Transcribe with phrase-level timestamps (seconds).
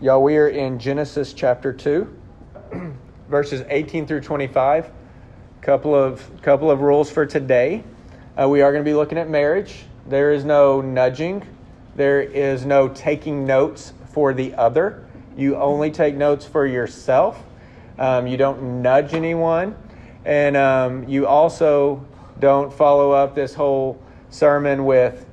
[0.00, 2.16] Y'all, we are in Genesis chapter 2,
[3.28, 4.92] verses 18 through 25.
[5.60, 7.82] Couple of couple of rules for today.
[8.40, 9.86] Uh, we are going to be looking at marriage.
[10.06, 11.44] There is no nudging.
[11.96, 15.04] There is no taking notes for the other.
[15.36, 17.42] You only take notes for yourself.
[17.98, 19.74] Um, you don't nudge anyone,
[20.24, 22.06] and um, you also
[22.38, 25.26] don't follow up this whole sermon with,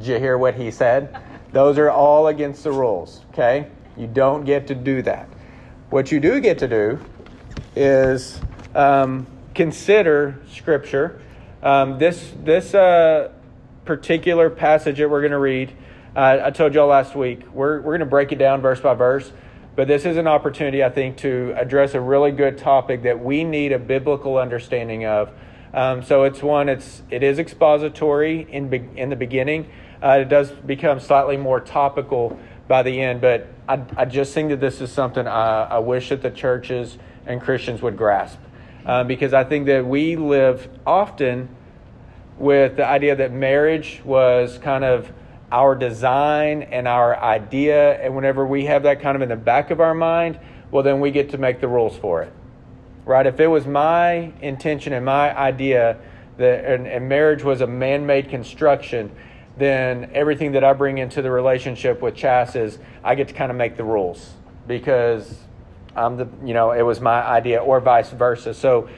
[0.00, 1.16] "Did you hear what he said?"
[1.52, 3.24] Those are all against the rules.
[3.30, 5.28] Okay, you don't get to do that.
[5.90, 6.98] What you do get to do
[7.74, 8.40] is
[8.74, 11.20] um, consider Scripture.
[11.62, 13.32] Um, this this uh,
[13.84, 15.74] particular passage that we're going to read,
[16.14, 18.94] uh, I told y'all last week, we're, we're going to break it down verse by
[18.94, 19.32] verse.
[19.74, 23.44] But this is an opportunity, I think, to address a really good topic that we
[23.44, 25.30] need a biblical understanding of.
[25.72, 29.70] Um, so it's one, it's it is expository in be, in the beginning.
[30.02, 32.38] Uh, it does become slightly more topical
[32.68, 36.10] by the end, but I, I just think that this is something I, I wish
[36.10, 38.38] that the churches and Christians would grasp,
[38.86, 41.48] uh, because I think that we live often
[42.38, 45.10] with the idea that marriage was kind of
[45.50, 47.94] our design and our idea.
[48.02, 50.38] And whenever we have that kind of in the back of our mind,
[50.70, 52.32] well, then we get to make the rules for it.
[53.04, 53.26] Right?
[53.26, 55.98] If it was my intention and my idea
[56.36, 59.10] that and, and marriage was a man made construction,
[59.58, 63.50] then everything that I bring into the relationship with Chas is I get to kind
[63.50, 64.32] of make the rules
[64.66, 65.38] because
[65.96, 68.54] I'm the, you know, it was my idea or vice versa.
[68.54, 68.88] So,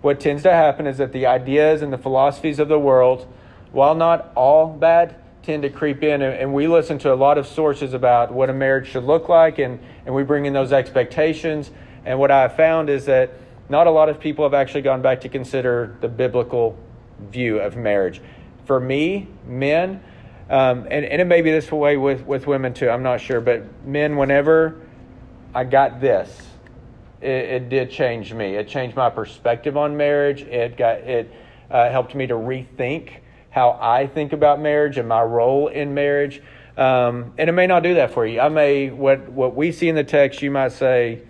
[0.00, 3.26] what tends to happen is that the ideas and the philosophies of the world,
[3.72, 6.22] while not all bad, tend to creep in.
[6.22, 9.58] And, we listen to a lot of sources about what a marriage should look like
[9.58, 11.70] and, and we bring in those expectations.
[12.04, 13.32] And what i've found is that
[13.68, 16.78] not a lot of people have actually gone back to consider the biblical
[17.30, 18.20] view of marriage
[18.68, 20.00] for me men
[20.50, 23.40] um, and, and it may be this way with, with women too i'm not sure
[23.40, 24.80] but men whenever
[25.52, 26.42] i got this
[27.20, 31.28] it, it did change me it changed my perspective on marriage it got it
[31.68, 33.14] uh, helped me to rethink
[33.50, 36.42] how I think about marriage and my role in marriage.
[36.76, 38.40] Um, and it may not do that for you.
[38.40, 41.22] I may what what we see in the text, you might say,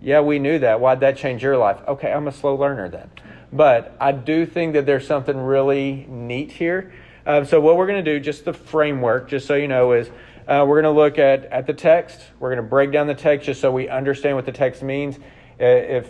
[0.00, 0.80] "Yeah, we knew that.
[0.80, 3.10] Why'd that change your life?" Okay, I'm a slow learner then.
[3.54, 6.92] But I do think that there's something really neat here.
[7.24, 10.08] Um, so what we're going to do, just the framework, just so you know, is
[10.48, 12.20] uh, we're going to look at at the text.
[12.40, 15.18] We're going to break down the text just so we understand what the text means.
[15.60, 16.08] Uh, if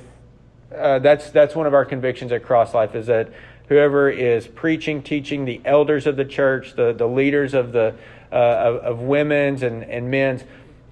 [0.75, 3.31] uh, that's that's one of our convictions at Cross Life is that
[3.69, 7.95] whoever is preaching, teaching, the elders of the church, the, the leaders of the
[8.33, 10.45] uh, of, of women's and, and men's,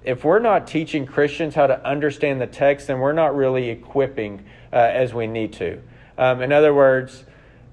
[0.03, 4.45] if we're not teaching Christians how to understand the text, then we're not really equipping
[4.71, 5.81] uh, as we need to.
[6.17, 7.23] Um, in other words,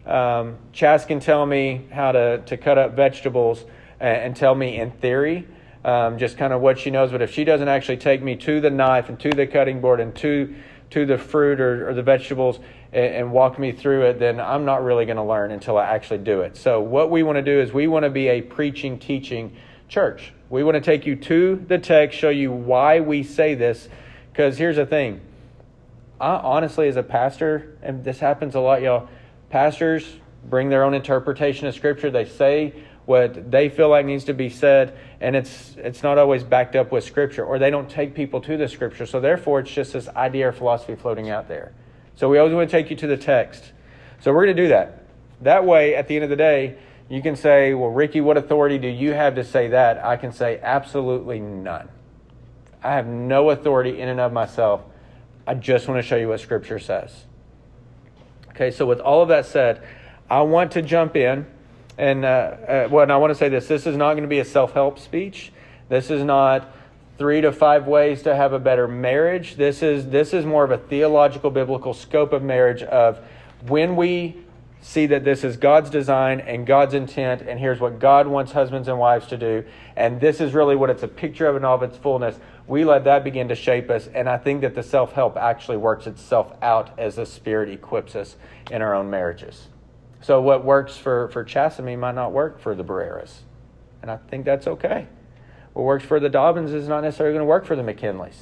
[0.06, 3.64] um, Chas can tell me how to, to cut up vegetables
[3.98, 5.46] and, and tell me in theory
[5.84, 8.60] um, just kind of what she knows, but if she doesn't actually take me to
[8.60, 10.54] the knife and to the cutting board and to
[10.90, 12.58] to the fruit or, or the vegetables
[12.92, 15.84] and, and, walk me through it, then I'm not really going to learn until I
[15.84, 16.56] actually do it.
[16.56, 19.56] So, what we want to do is we want to be a preaching, teaching
[19.88, 20.32] church.
[20.48, 23.88] We want to take you to the text, show you why we say this.
[24.32, 25.20] Because here's the thing
[26.20, 29.08] I, honestly, as a pastor, and this happens a lot, y'all,
[29.48, 32.10] pastors bring their own interpretation of Scripture.
[32.10, 32.74] They say
[33.10, 36.92] what they feel like needs to be said and it's it's not always backed up
[36.92, 39.04] with scripture or they don't take people to the scripture.
[39.04, 41.72] So therefore it's just this idea or philosophy floating out there.
[42.14, 43.72] So we always want to take you to the text.
[44.20, 45.06] So we're going to do that.
[45.40, 46.78] That way at the end of the day
[47.08, 50.04] you can say well ricky what authority do you have to say that?
[50.04, 51.88] I can say absolutely none.
[52.80, 54.82] I have no authority in and of myself
[55.50, 57.24] i just want to show you what scripture says
[58.50, 59.82] okay so with all of that said
[60.28, 61.46] i want to jump in
[62.00, 64.28] and uh, uh, well, and I want to say this: this is not going to
[64.28, 65.52] be a self-help speech.
[65.90, 66.74] This is not
[67.18, 69.56] three to five ways to have a better marriage.
[69.56, 72.82] This is this is more of a theological, biblical scope of marriage.
[72.82, 73.20] Of
[73.66, 74.38] when we
[74.80, 78.88] see that this is God's design and God's intent, and here's what God wants husbands
[78.88, 79.62] and wives to do,
[79.94, 82.38] and this is really what it's a picture of in all of its fullness.
[82.70, 85.78] We let that begin to shape us, and I think that the self help actually
[85.78, 88.36] works itself out as the Spirit equips us
[88.70, 89.66] in our own marriages.
[90.20, 93.40] So what works for, for Chasamy might not work for the Barreras.
[94.02, 95.08] And I think that's okay.
[95.72, 98.36] What works for the Dobbins is not necessarily going to work for the McKinleys.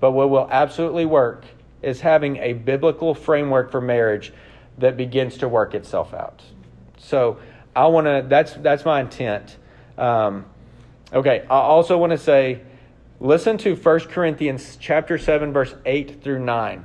[0.00, 1.44] But what will absolutely work
[1.82, 4.32] is having a biblical framework for marriage
[4.78, 6.42] that begins to work itself out.
[6.98, 7.38] So
[7.76, 9.56] I want to, that's, that's my intent.
[9.96, 10.46] Um,
[11.12, 12.62] okay, I also want to say,
[13.22, 16.84] listen to 1 Corinthians chapter 7, verse 8 through 9.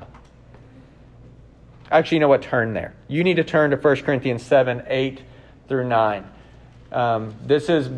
[1.89, 2.43] Actually, you know what?
[2.43, 2.93] Turn there.
[3.07, 5.21] You need to turn to 1 Corinthians 7 8
[5.67, 6.29] through 9.
[6.91, 7.89] Um, this is,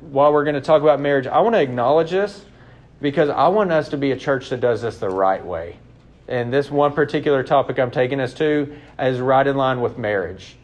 [0.00, 2.44] while we're going to talk about marriage, I want to acknowledge this
[3.00, 5.78] because I want us to be a church that does this the right way.
[6.28, 10.56] And this one particular topic I'm taking us to is right in line with marriage.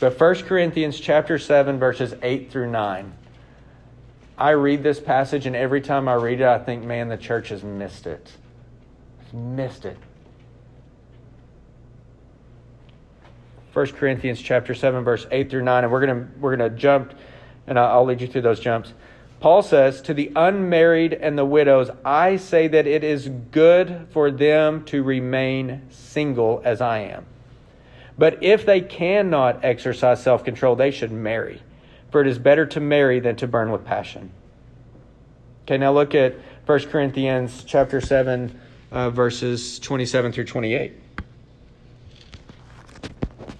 [0.00, 3.12] But 1 Corinthians chapter 7 verses 8 through 9.
[4.38, 7.48] I read this passage and every time I read it I think man the church
[7.48, 8.30] has missed it.
[9.32, 9.96] missed it.
[13.72, 17.14] 1 Corinthians chapter 7 verse 8 through 9 and we're going to we're to jump
[17.66, 18.92] and I'll lead you through those jumps.
[19.40, 24.30] Paul says, To the unmarried and the widows, I say that it is good for
[24.30, 27.26] them to remain single as I am.
[28.18, 31.60] But if they cannot exercise self control, they should marry,
[32.10, 34.30] for it is better to marry than to burn with passion.
[35.64, 36.36] Okay, now look at
[36.66, 38.58] 1 Corinthians chapter 7,
[38.92, 40.92] uh, verses 27 through 28.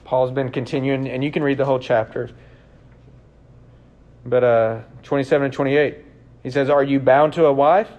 [0.05, 2.31] Paul's been continuing, and you can read the whole chapter.
[4.25, 5.99] But uh, 27 and 28,
[6.45, 7.91] he says, Are you bound to a wife?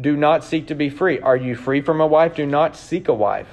[0.00, 1.18] Do not seek to be free.
[1.20, 2.36] Are you free from a wife?
[2.36, 3.48] Do not seek a wife.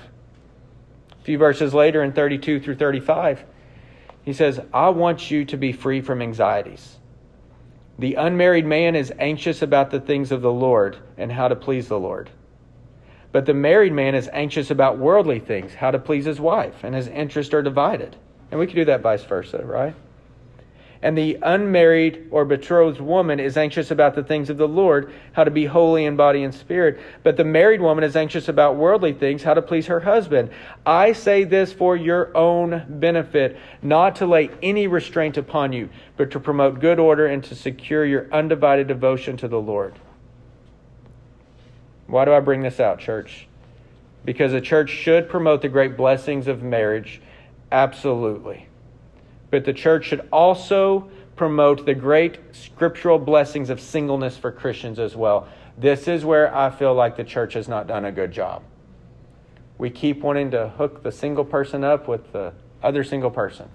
[1.11, 3.45] A few verses later in 32 through 35,
[4.24, 6.98] he says, I want you to be free from anxieties.
[8.00, 11.88] The unmarried man is anxious about the things of the Lord and how to please
[11.88, 12.30] the Lord.
[13.31, 16.96] But the married man is anxious about worldly things, how to please his wife, and
[16.96, 18.16] his interests are divided.
[18.52, 19.96] And we can do that vice versa, right?
[21.03, 25.44] And the unmarried or betrothed woman is anxious about the things of the Lord, how
[25.44, 26.97] to be holy in body and spirit.
[27.23, 30.50] But the married woman is anxious about worldly things, how to please her husband.
[30.85, 36.31] I say this for your own benefit, not to lay any restraint upon you, but
[36.31, 40.00] to promote good order and to secure your undivided devotion to the Lord.
[42.07, 43.47] Why do I bring this out, church?
[44.23, 47.21] Because a church should promote the great blessings of marriage.
[47.73, 48.67] Absolutely
[49.53, 55.15] but the church should also promote the great scriptural blessings of singleness for Christians as
[55.15, 55.47] well.
[55.77, 58.63] This is where I feel like the church has not done a good job.
[59.77, 63.69] We keep wanting to hook the single person up with the other single person.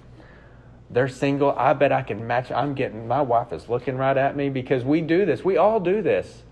[0.90, 1.52] They're single.
[1.52, 2.50] I bet I can match.
[2.50, 5.44] I'm getting, my wife is looking right at me because we do this.
[5.44, 6.42] We all do this.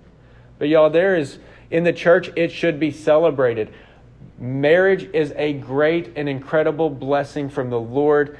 [0.60, 1.40] But y'all, there is,
[1.72, 3.74] in the church, it should be celebrated.
[4.38, 8.38] Marriage is a great and incredible blessing from the Lord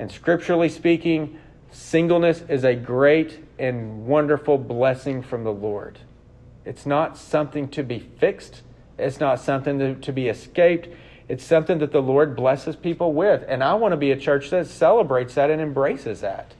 [0.00, 1.38] and scripturally speaking,
[1.70, 5.98] singleness is a great and wonderful blessing from the Lord.
[6.64, 8.62] It's not something to be fixed,
[8.98, 10.88] it's not something to, to be escaped.
[11.28, 13.44] It's something that the Lord blesses people with.
[13.46, 16.54] And I want to be a church that celebrates that and embraces that.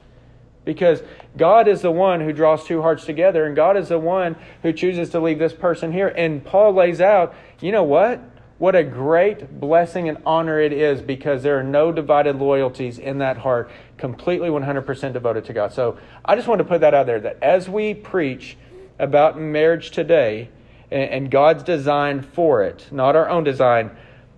[0.63, 1.01] Because
[1.35, 4.71] God is the one who draws two hearts together, and God is the one who
[4.71, 6.07] chooses to leave this person here.
[6.07, 8.21] And Paul lays out, you know what?
[8.61, 13.17] What a great blessing and honor it is because there are no divided loyalties in
[13.17, 15.73] that heart, completely 100% devoted to God.
[15.73, 18.57] So I just want to put that out there that as we preach
[18.99, 20.49] about marriage today
[20.91, 23.97] and God's design for it, not our own design,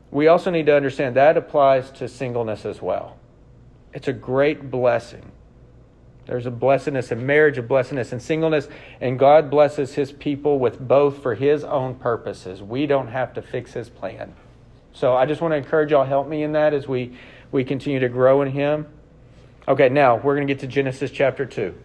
[0.09, 3.17] we also need to understand that applies to singleness as well.
[3.93, 5.32] It's a great blessing.
[6.25, 8.67] There's a blessedness in marriage, a blessedness in singleness,
[9.01, 12.61] and God blesses his people with both for his own purposes.
[12.61, 14.33] We don't have to fix his plan.
[14.93, 17.17] So I just want to encourage y'all help me in that as we,
[17.51, 18.87] we continue to grow in him.
[19.67, 21.75] Okay, now we're going to get to Genesis chapter 2.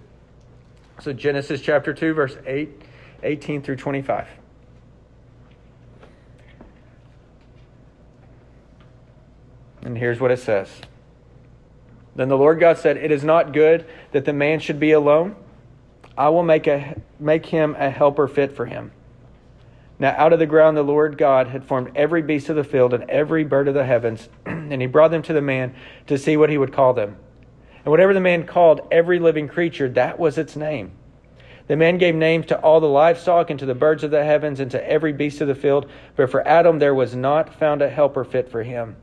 [1.00, 2.82] So Genesis chapter 2, verse 8,
[3.22, 4.28] 18 through 25.
[9.82, 10.68] And here's what it says.
[12.18, 15.36] Then the Lord God said, It is not good that the man should be alone.
[16.16, 18.90] I will make, a, make him a helper fit for him.
[20.00, 22.92] Now, out of the ground, the Lord God had formed every beast of the field
[22.92, 25.76] and every bird of the heavens, and he brought them to the man
[26.08, 27.16] to see what he would call them.
[27.84, 30.90] And whatever the man called every living creature, that was its name.
[31.68, 34.58] The man gave names to all the livestock and to the birds of the heavens
[34.58, 37.88] and to every beast of the field, but for Adam there was not found a
[37.88, 38.96] helper fit for him.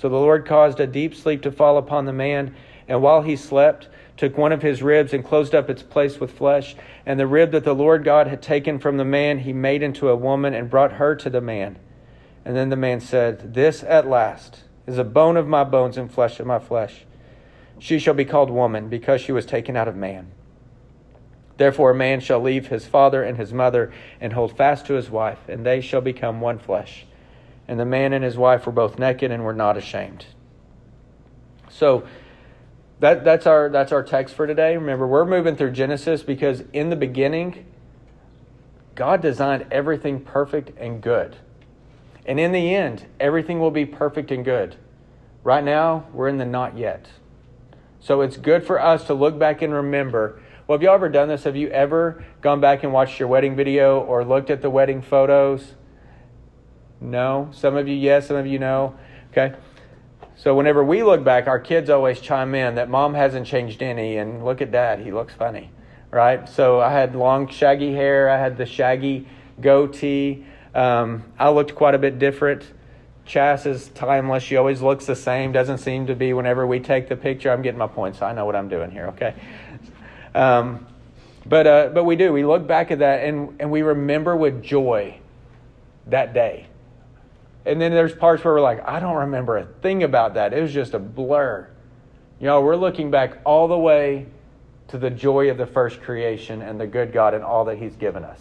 [0.00, 2.54] So the Lord caused a deep sleep to fall upon the man,
[2.88, 6.32] and while he slept, took one of his ribs and closed up its place with
[6.32, 6.74] flesh.
[7.04, 10.08] And the rib that the Lord God had taken from the man, he made into
[10.08, 11.78] a woman and brought her to the man.
[12.46, 16.10] And then the man said, This at last is a bone of my bones and
[16.10, 17.04] flesh of my flesh.
[17.78, 20.30] She shall be called woman, because she was taken out of man.
[21.58, 25.10] Therefore, a man shall leave his father and his mother and hold fast to his
[25.10, 27.04] wife, and they shall become one flesh
[27.70, 30.26] and the man and his wife were both naked and were not ashamed.
[31.68, 32.02] So
[32.98, 34.76] that, that's our that's our text for today.
[34.76, 37.64] Remember, we're moving through Genesis because in the beginning,
[38.96, 41.36] God designed everything perfect and good.
[42.26, 44.74] And in the end, everything will be perfect and good.
[45.44, 47.06] Right now, we're in the not yet.
[48.00, 51.28] So it's good for us to look back and remember Well, have you ever done
[51.28, 51.44] this?
[51.44, 55.02] Have you ever gone back and watched your wedding video or looked at the wedding
[55.02, 55.74] photos?
[57.00, 57.48] No.
[57.52, 58.28] Some of you, yes.
[58.28, 58.94] Some of you, no.
[59.30, 59.54] Okay.
[60.36, 64.16] So whenever we look back, our kids always chime in that mom hasn't changed any,
[64.16, 65.70] and look at dad, he looks funny,
[66.10, 66.48] right?
[66.48, 68.30] So I had long, shaggy hair.
[68.30, 69.28] I had the shaggy
[69.60, 70.46] goatee.
[70.74, 72.64] Um, I looked quite a bit different.
[73.26, 74.42] Chas is timeless.
[74.42, 75.52] She always looks the same.
[75.52, 77.50] Doesn't seem to be whenever we take the picture.
[77.50, 78.22] I'm getting my points.
[78.22, 79.08] I know what I'm doing here.
[79.08, 79.34] Okay.
[80.34, 80.86] Um,
[81.44, 82.32] but uh, but we do.
[82.32, 85.18] We look back at that and and we remember with joy
[86.06, 86.66] that day.
[87.66, 90.52] And then there's parts where we're like, I don't remember a thing about that.
[90.52, 91.68] It was just a blur.
[92.38, 94.26] You know, we're looking back all the way
[94.88, 97.96] to the joy of the first creation and the good God and all that He's
[97.96, 98.40] given us.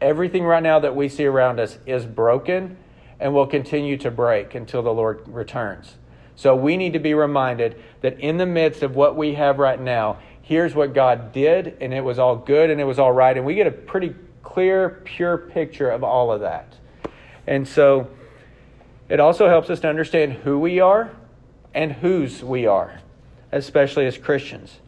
[0.00, 2.76] Everything right now that we see around us is broken
[3.18, 5.96] and will continue to break until the Lord returns.
[6.36, 9.80] So we need to be reminded that in the midst of what we have right
[9.80, 13.36] now, here's what God did, and it was all good and it was all right.
[13.36, 16.74] And we get a pretty clear, pure picture of all of that.
[17.48, 18.08] And so
[19.08, 21.10] it also helps us to understand who we are
[21.74, 23.00] and whose we are,
[23.52, 24.78] especially as Christians.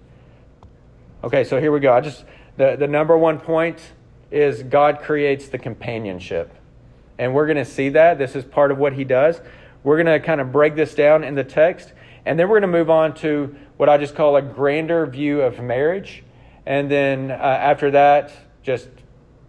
[1.23, 1.93] Okay, so here we go.
[1.93, 2.25] I just
[2.57, 3.81] the, the number one point
[4.31, 6.55] is God creates the companionship.
[7.19, 8.19] And we're going to see that.
[8.19, 9.41] This is part of what he does.
[9.83, 11.93] We're going to kind of break this down in the text.
[12.25, 15.43] And then we're going to move on to what I just call a grander view
[15.43, 16.23] of marriage.
[16.67, 18.89] And then uh, after that, just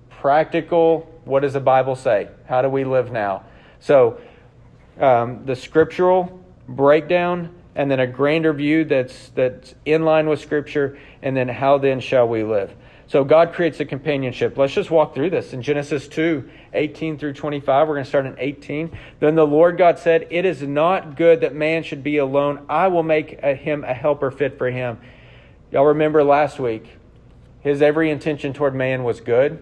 [0.10, 2.30] practical what does the Bible say?
[2.48, 3.44] How do we live now?
[3.80, 4.20] So,
[5.02, 10.98] um, the scriptural breakdown, and then a grander view that's, that's in line with Scripture,
[11.22, 12.74] and then how then shall we live?
[13.08, 14.58] So God creates a companionship.
[14.58, 15.52] Let's just walk through this.
[15.52, 18.98] In Genesis 2, 18 through 25, we're going to start in 18.
[19.20, 22.66] Then the Lord God said, It is not good that man should be alone.
[22.70, 24.98] I will make a, him a helper fit for him.
[25.72, 26.86] Y'all remember last week,
[27.60, 29.62] his every intention toward man was good,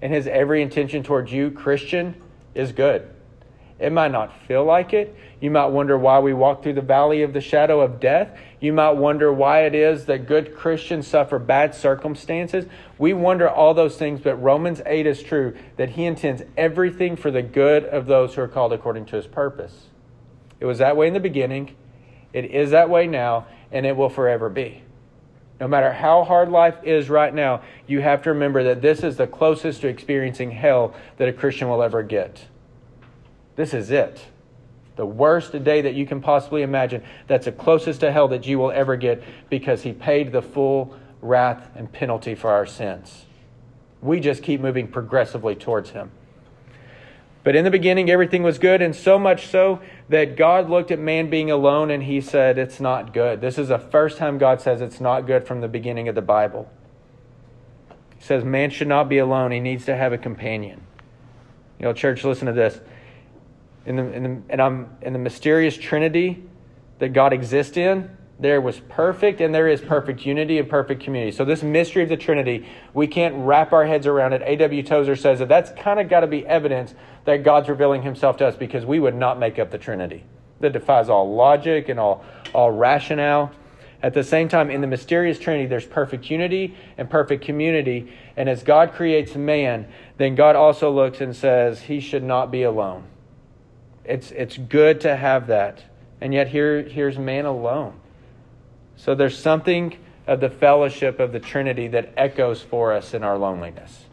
[0.00, 2.14] and his every intention towards you, Christian,
[2.54, 3.10] is good.
[3.80, 5.16] It might not feel like it.
[5.40, 8.38] You might wonder why we walk through the valley of the shadow of death.
[8.60, 12.66] You might wonder why it is that good Christians suffer bad circumstances.
[12.98, 17.30] We wonder all those things, but Romans 8 is true that he intends everything for
[17.30, 19.86] the good of those who are called according to his purpose.
[20.60, 21.74] It was that way in the beginning,
[22.34, 24.82] it is that way now, and it will forever be.
[25.58, 29.16] No matter how hard life is right now, you have to remember that this is
[29.16, 32.46] the closest to experiencing hell that a Christian will ever get.
[33.56, 34.26] This is it.
[34.96, 37.02] The worst day that you can possibly imagine.
[37.26, 40.96] That's the closest to hell that you will ever get because he paid the full
[41.22, 43.26] wrath and penalty for our sins.
[44.02, 46.10] We just keep moving progressively towards him.
[47.42, 49.80] But in the beginning, everything was good, and so much so
[50.10, 53.40] that God looked at man being alone and he said, It's not good.
[53.40, 56.22] This is the first time God says it's not good from the beginning of the
[56.22, 56.70] Bible.
[58.18, 60.82] He says, Man should not be alone, he needs to have a companion.
[61.78, 62.80] You know, church, listen to this
[63.86, 66.42] in the, in the, and I'm in the mysterious Trinity
[66.98, 68.10] that God exists in,
[68.40, 71.30] there was perfect and there is perfect unity and perfect community.
[71.30, 74.42] So this mystery of the Trinity, we can't wrap our heads around it.
[74.44, 74.82] A.W.
[74.82, 76.94] Tozer says that that's kind of got to be evidence
[77.26, 80.24] that God's revealing himself to us because we would not make up the Trinity.
[80.60, 83.52] That defies all logic and all, all rationale.
[84.02, 88.10] At the same time, in the mysterious Trinity, there's perfect unity and perfect community.
[88.36, 92.62] And as God creates man, then God also looks and says, he should not be
[92.62, 93.04] alone.
[94.10, 95.84] It's, it's good to have that.
[96.20, 97.94] And yet here, here's man alone.
[98.96, 103.38] So there's something of the fellowship of the Trinity that echoes for us in our
[103.38, 104.04] loneliness.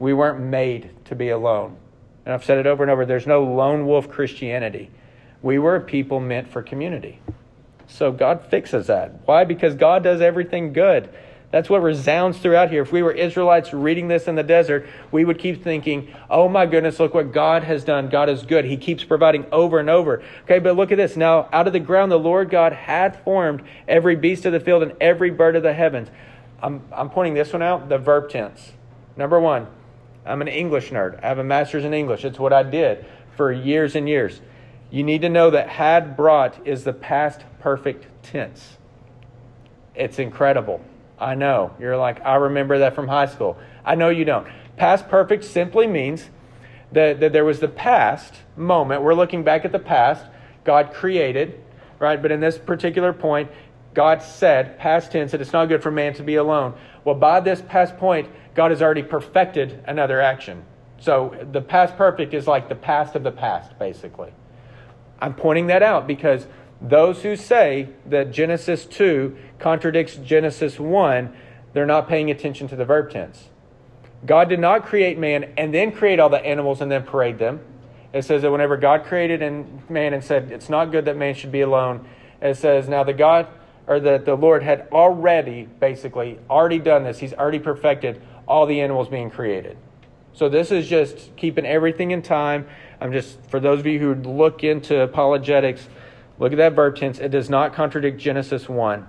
[0.00, 1.76] We weren't made to be alone.
[2.26, 4.90] And I've said it over and over there's no lone wolf Christianity.
[5.40, 7.20] We were a people meant for community.
[7.86, 9.20] So God fixes that.
[9.26, 9.44] Why?
[9.44, 11.08] Because God does everything good.
[11.52, 12.80] That's what resounds throughout here.
[12.80, 16.64] If we were Israelites reading this in the desert, we would keep thinking, oh my
[16.64, 18.08] goodness, look what God has done.
[18.08, 18.64] God is good.
[18.64, 20.22] He keeps providing over and over.
[20.44, 21.14] Okay, but look at this.
[21.14, 24.82] Now, out of the ground, the Lord God had formed every beast of the field
[24.82, 26.08] and every bird of the heavens.
[26.62, 28.72] I'm, I'm pointing this one out the verb tense.
[29.14, 29.66] Number one,
[30.24, 31.22] I'm an English nerd.
[31.22, 32.24] I have a master's in English.
[32.24, 33.04] It's what I did
[33.36, 34.40] for years and years.
[34.90, 38.78] You need to know that had brought is the past perfect tense.
[39.94, 40.82] It's incredible.
[41.22, 41.74] I know.
[41.78, 43.56] You're like, I remember that from high school.
[43.84, 44.46] I know you don't.
[44.76, 46.28] Past perfect simply means
[46.92, 49.02] that, that there was the past moment.
[49.02, 50.26] We're looking back at the past.
[50.64, 51.60] God created,
[51.98, 52.20] right?
[52.20, 53.50] But in this particular point,
[53.94, 56.74] God said, past tense, that it's not good for man to be alone.
[57.04, 60.64] Well, by this past point, God has already perfected another action.
[60.98, 64.32] So the past perfect is like the past of the past, basically.
[65.20, 66.46] I'm pointing that out because
[66.82, 71.32] those who say that Genesis 2 contradicts Genesis 1,
[71.72, 73.48] they're not paying attention to the verb tense.
[74.26, 77.60] God did not create man and then create all the animals and then parade them.
[78.12, 79.40] It says that whenever God created
[79.88, 82.06] man and said it's not good that man should be alone,
[82.40, 83.46] it says now the God
[83.86, 87.18] or that the Lord had already basically already done this.
[87.18, 89.76] He's already perfected all the animals being created.
[90.34, 92.66] So this is just keeping everything in time.
[93.00, 95.88] I'm just for those of you who look into apologetics,
[96.42, 97.18] look at that verb tense.
[97.18, 99.06] It does not contradict Genesis 1.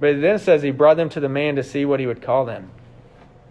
[0.00, 2.22] But it then says he brought them to the man to see what he would
[2.22, 2.70] call them.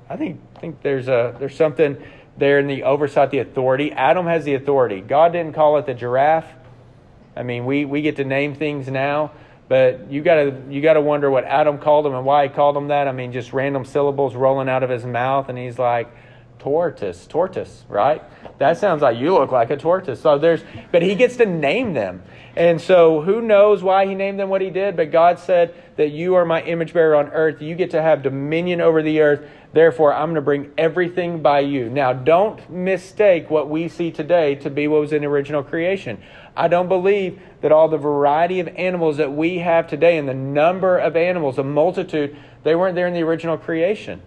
[0.10, 2.02] I think think there's a there's something
[2.38, 3.92] there in the oversight, the authority.
[3.92, 5.02] Adam has the authority.
[5.02, 6.48] God didn't call it the giraffe.
[7.36, 9.32] I mean, we, we get to name things now,
[9.68, 12.88] but you gotta you gotta wonder what Adam called him and why he called him
[12.88, 13.08] that.
[13.08, 16.10] I mean, just random syllables rolling out of his mouth, and he's like,
[16.68, 18.22] tortoise, tortoise, right?
[18.58, 20.20] That sounds like you look like a tortoise.
[20.20, 22.24] So there's, but he gets to name them.
[22.58, 26.10] And so who knows why he named them what he did, but God said that
[26.10, 27.62] you are my image bearer on earth.
[27.62, 29.50] You get to have dominion over the earth.
[29.72, 31.90] Therefore, I'm going to bring everything by you.
[31.90, 36.22] Now, don't mistake what we see today to be what was in original creation.
[36.54, 40.34] I don't believe that all the variety of animals that we have today and the
[40.34, 44.22] number of animals, the multitude, they weren't there in the original creation.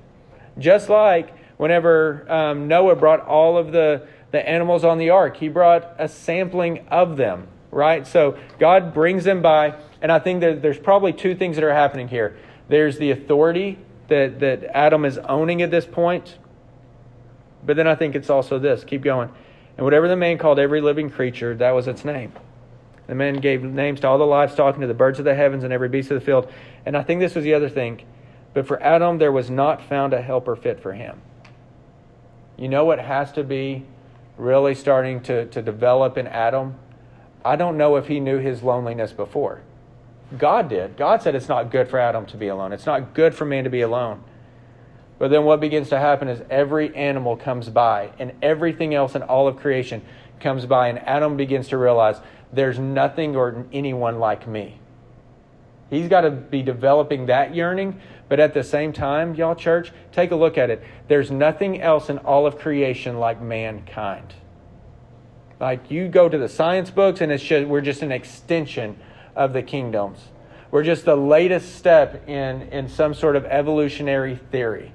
[0.59, 5.49] Just like whenever um, Noah brought all of the, the animals on the ark, he
[5.49, 8.07] brought a sampling of them, right?
[8.07, 11.75] So God brings them by, and I think that there's probably two things that are
[11.75, 12.35] happening here.
[12.71, 16.39] There's the authority that, that Adam is owning at this point,
[17.67, 18.83] but then I think it's also this.
[18.83, 19.29] Keep going.
[19.77, 22.33] And whatever the man called every living creature, that was its name.
[23.07, 25.63] The man gave names to all the livestock and to the birds of the heavens
[25.63, 26.51] and every beast of the field.
[26.87, 28.01] And I think this was the other thing.
[28.55, 31.21] But for Adam, there was not found a helper fit for him
[32.61, 33.87] you know what has to be
[34.37, 36.75] really starting to, to develop in Adam?
[37.43, 39.63] I don't know if he knew his loneliness before.
[40.37, 40.99] God did.
[40.99, 42.73] God said it's not good for Adam to be alone.
[42.73, 44.23] It's not good for man to be alone.
[45.19, 49.23] But then what begins to happen is every animal comes by and everything else in
[49.23, 50.03] all of creation
[50.39, 52.17] comes by, and Adam begins to realize
[52.53, 54.79] there's nothing or anyone like me.
[55.91, 58.01] He's got to be developing that yearning.
[58.29, 60.83] But at the same time, y'all, church, take a look at it.
[61.09, 64.35] There's nothing else in all of creation like mankind.
[65.59, 68.97] Like you go to the science books, and it's just, we're just an extension
[69.35, 70.29] of the kingdoms.
[70.71, 74.93] We're just the latest step in, in some sort of evolutionary theory.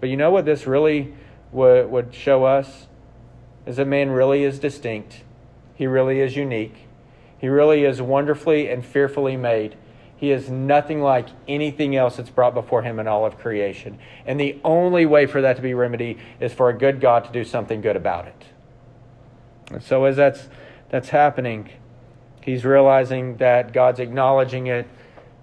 [0.00, 1.12] But you know what this really
[1.52, 2.86] would, would show us?
[3.66, 5.22] Is that man really is distinct.
[5.74, 6.85] He really is unique.
[7.38, 9.76] He really is wonderfully and fearfully made.
[10.16, 13.98] He is nothing like anything else that's brought before him in all of creation.
[14.24, 17.32] And the only way for that to be remedied is for a good God to
[17.32, 18.44] do something good about it.
[19.70, 20.48] And so as that's
[20.88, 21.68] that's happening,
[22.40, 24.86] he's realizing that God's acknowledging it.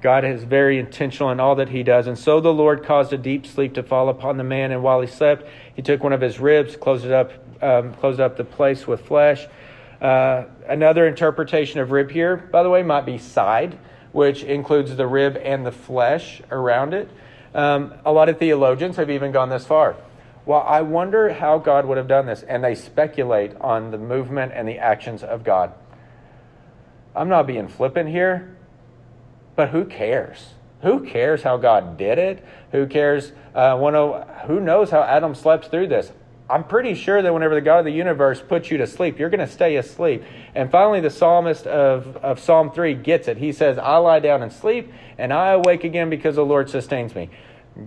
[0.01, 2.07] God is very intentional in all that he does.
[2.07, 5.01] And so the Lord caused a deep sleep to fall upon the man, and while
[5.01, 8.43] he slept, he took one of his ribs, closed it up, um, closed up the
[8.43, 9.47] place with flesh
[10.03, 13.77] uh, another interpretation of rib here, by the way, might be side,
[14.11, 17.09] which includes the rib and the flesh around it.
[17.53, 19.95] Um, a lot of theologians have even gone this far.
[20.45, 24.51] Well, I wonder how God would have done this, and they speculate on the movement
[24.55, 25.73] and the actions of God.
[27.15, 28.55] I'm not being flippant here,
[29.55, 30.53] but who cares?
[30.81, 32.43] Who cares how God did it?
[32.71, 33.31] Who cares?
[33.55, 33.77] Uh,
[34.47, 36.11] who knows how Adam slept through this?
[36.53, 39.31] I'm pretty sure that whenever the God of the universe puts you to sleep, you're
[39.31, 40.23] going to stay asleep.
[40.53, 43.37] And finally, the psalmist of, of Psalm 3 gets it.
[43.37, 47.15] He says, I lie down and sleep, and I awake again because the Lord sustains
[47.15, 47.31] me.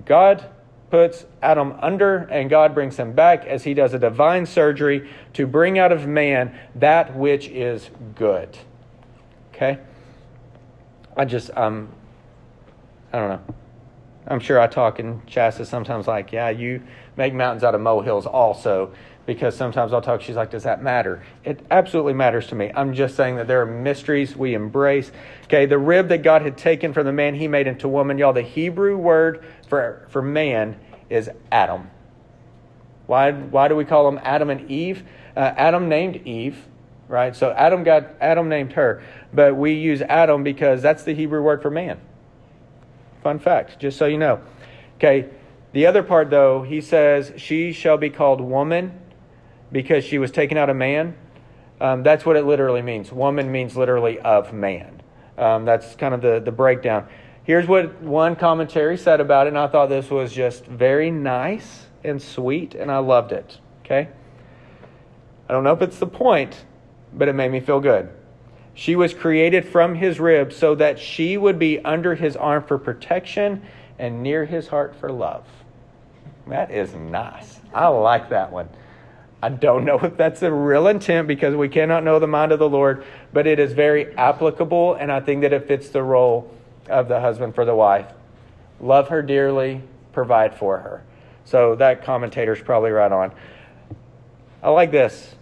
[0.05, 0.51] God
[0.91, 5.47] puts Adam under, and God brings him back as he does a divine surgery to
[5.47, 8.59] bring out of man that which is good.
[9.55, 9.79] Okay?
[11.17, 11.89] I just, um,
[13.13, 13.55] I don't know.
[14.29, 16.83] I'm sure I talk in Shasta sometimes like, yeah, you
[17.17, 18.93] make mountains out of molehills also,
[19.25, 21.23] because sometimes I'll talk, she's like, does that matter?
[21.45, 22.71] It absolutely matters to me.
[22.75, 25.11] I'm just saying that there are mysteries we embrace.
[25.45, 28.33] Okay, the rib that God had taken from the man he made into woman, y'all,
[28.33, 30.79] the Hebrew word for, for man
[31.11, 31.91] is Adam.
[33.07, 35.05] Why, why do we call them Adam and Eve?
[35.37, 36.67] Uh, Adam named Eve,
[37.09, 37.35] right?
[37.35, 39.03] So Adam got Adam named her,
[39.33, 42.01] but we use Adam because that's the Hebrew word for man.
[43.23, 44.41] Fun fact, just so you know.
[44.97, 45.29] Okay,
[45.73, 48.99] the other part, though, he says, She shall be called woman
[49.73, 51.17] because she was taken out of man.
[51.81, 53.13] Um, that's what it literally means.
[53.13, 55.03] Woman means literally of man.
[55.37, 57.07] Um, that's kind of the, the breakdown.
[57.45, 61.87] Here's what one commentary said about it, and I thought this was just very nice
[62.03, 63.59] and sweet, and I loved it.
[63.85, 64.09] Okay?
[65.49, 66.65] I don't know if it's the point,
[67.13, 68.09] but it made me feel good.
[68.75, 72.79] She was created from his rib so that she would be under his arm for
[72.79, 73.63] protection
[73.99, 75.45] and near his heart for love.
[76.47, 77.61] That is nice.
[77.75, 78.69] I like that one.
[79.43, 82.59] I don't know if that's a real intent because we cannot know the mind of
[82.59, 86.53] the Lord, but it is very applicable, and I think that it fits the role
[86.89, 88.07] of the husband for the wife.
[88.81, 89.83] Love her dearly,
[90.13, 91.03] provide for her.
[91.45, 93.33] So that commentator's probably right on.
[94.63, 95.35] I like this.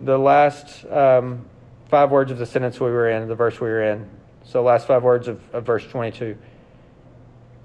[0.00, 1.46] The last um,
[1.88, 4.08] five words of the sentence we were in, the verse we were in.
[4.44, 6.36] So, last five words of, of verse 22.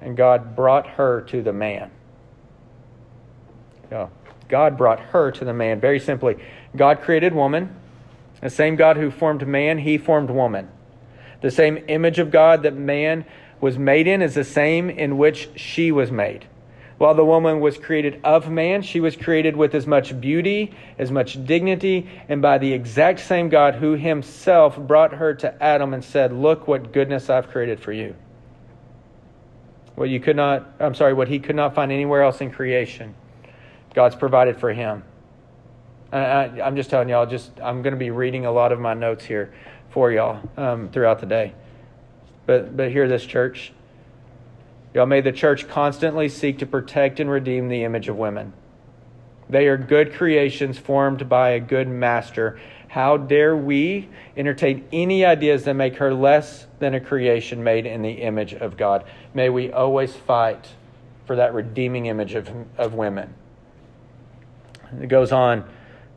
[0.02, 1.92] And God brought her to the man.
[3.92, 4.08] Yeah.
[4.48, 5.80] God brought her to the man.
[5.80, 6.38] Very simply,
[6.76, 7.76] God created woman.
[8.42, 10.70] The same God who formed man, he formed woman.
[11.42, 13.26] The same image of God that man
[13.60, 16.48] was made in is the same in which she was made.
[16.98, 21.12] While the woman was created of man, she was created with as much beauty, as
[21.12, 26.04] much dignity, and by the exact same God who himself brought her to Adam and
[26.04, 28.16] said, Look what goodness I've created for you.
[29.98, 33.16] What you could not, I'm sorry, what he could not find anywhere else in creation.
[33.96, 35.02] God's provided for him.
[36.12, 38.94] I, am just telling y'all, just I'm going to be reading a lot of my
[38.94, 39.52] notes here
[39.90, 41.56] for y'all um, throughout the day.
[42.46, 43.74] But but hear this, church.
[44.94, 48.54] Y'all may the church constantly seek to protect and redeem the image of women.
[49.50, 52.60] They are good creations formed by a good master.
[52.98, 58.02] How dare we entertain any ideas that make her less than a creation made in
[58.02, 59.04] the image of God?
[59.36, 60.68] May we always fight
[61.28, 63.36] for that redeeming image of, of women.
[65.00, 65.64] It goes on,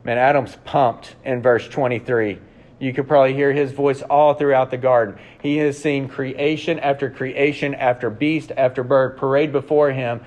[0.03, 2.39] man, Adam's pumped in verse 23.
[2.79, 5.19] You could probably hear his voice all throughout the garden.
[5.39, 10.21] He has seen creation after creation, after beast, after bird parade before him.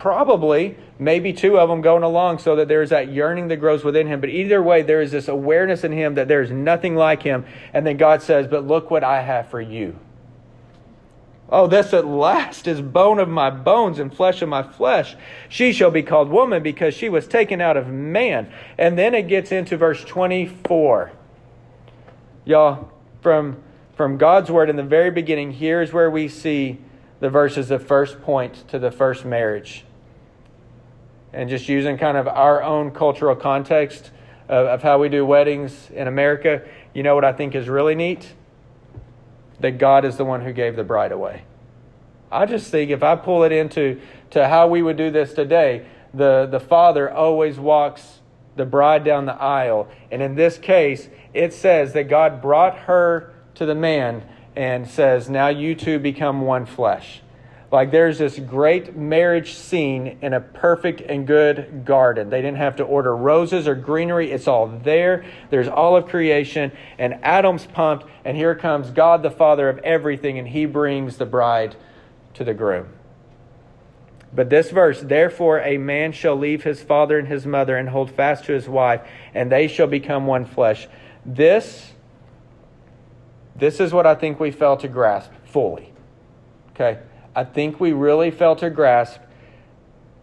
[0.00, 4.06] Probably, maybe two of them going along so that there's that yearning that grows within
[4.06, 4.18] him.
[4.18, 7.44] But either way, there is this awareness in him that there's nothing like him.
[7.74, 9.98] And then God says, But look what I have for you.
[11.50, 15.16] Oh, this at last is bone of my bones and flesh of my flesh.
[15.50, 18.50] She shall be called woman because she was taken out of man.
[18.78, 21.12] And then it gets into verse 24.
[22.46, 23.62] Y'all, from,
[23.94, 26.78] from God's word in the very beginning, here's where we see
[27.18, 29.84] the verses that first point to the first marriage.
[31.32, 34.10] And just using kind of our own cultural context
[34.48, 36.62] of, of how we do weddings in America,
[36.92, 38.34] you know what I think is really neat?
[39.60, 41.42] that God is the one who gave the bride away.
[42.32, 45.86] I just think if I pull it into to how we would do this today,
[46.14, 48.20] the, the father always walks
[48.56, 49.88] the bride down the aisle.
[50.10, 54.22] And in this case, it says that God brought her to the man
[54.56, 57.20] and says, Now you two become one flesh.
[57.72, 62.28] Like there's this great marriage scene in a perfect and good garden.
[62.28, 64.32] They didn't have to order roses or greenery.
[64.32, 65.24] It's all there.
[65.50, 66.72] There's all of creation.
[66.98, 68.06] And Adam's pumped.
[68.24, 70.38] And here comes God, the Father of everything.
[70.38, 71.76] And he brings the bride
[72.34, 72.88] to the groom.
[74.32, 78.10] But this verse, therefore, a man shall leave his father and his mother and hold
[78.12, 79.00] fast to his wife,
[79.34, 80.86] and they shall become one flesh.
[81.26, 81.90] This,
[83.56, 85.92] this is what I think we fail to grasp fully.
[86.70, 87.00] Okay?
[87.34, 89.20] I think we really felt to grasp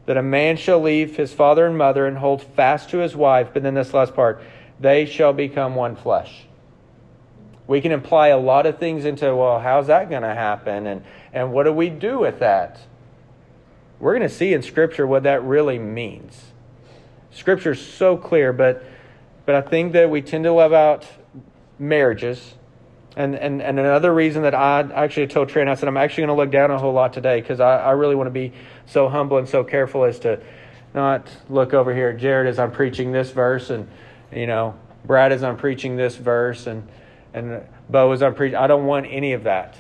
[0.06, 3.50] that a man shall leave his father and mother and hold fast to his wife,
[3.54, 4.42] but then this last part,
[4.80, 6.46] they shall become one flesh.
[7.68, 10.88] We can imply a lot of things into, well, how's that going to happen?
[10.88, 12.80] And, and what do we do with that?
[14.00, 16.52] We're going to see in Scripture what that really means.
[17.32, 18.84] Scripture's so clear, but,
[19.46, 21.06] but I think that we tend to love out
[21.78, 22.54] marriages
[23.18, 26.38] and, and, and another reason that I actually told Trent, I said, I'm actually going
[26.38, 28.54] to look down a whole lot today because I, I really want to be
[28.86, 30.40] so humble and so careful as to
[30.94, 33.88] not look over here at Jared as I'm preaching this verse and,
[34.32, 36.88] you know, Brad as I'm preaching this verse and,
[37.34, 38.56] and Bo as I'm preaching.
[38.56, 39.76] I don't want any of that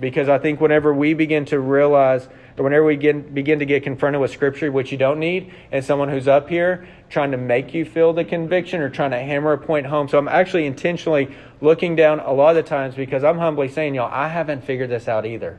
[0.00, 2.26] because I think whenever we begin to realize
[2.58, 5.84] or whenever we get, begin to get confronted with Scripture, which you don't need, and
[5.84, 9.52] someone who's up here trying to make you feel the conviction or trying to hammer
[9.52, 10.08] a point home.
[10.08, 13.94] So I'm actually intentionally looking down a lot of the times because I'm humbly saying,
[13.94, 15.58] y'all, I haven't figured this out either.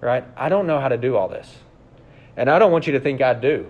[0.00, 0.24] Right?
[0.36, 1.56] I don't know how to do all this.
[2.36, 3.68] And I don't want you to think I do.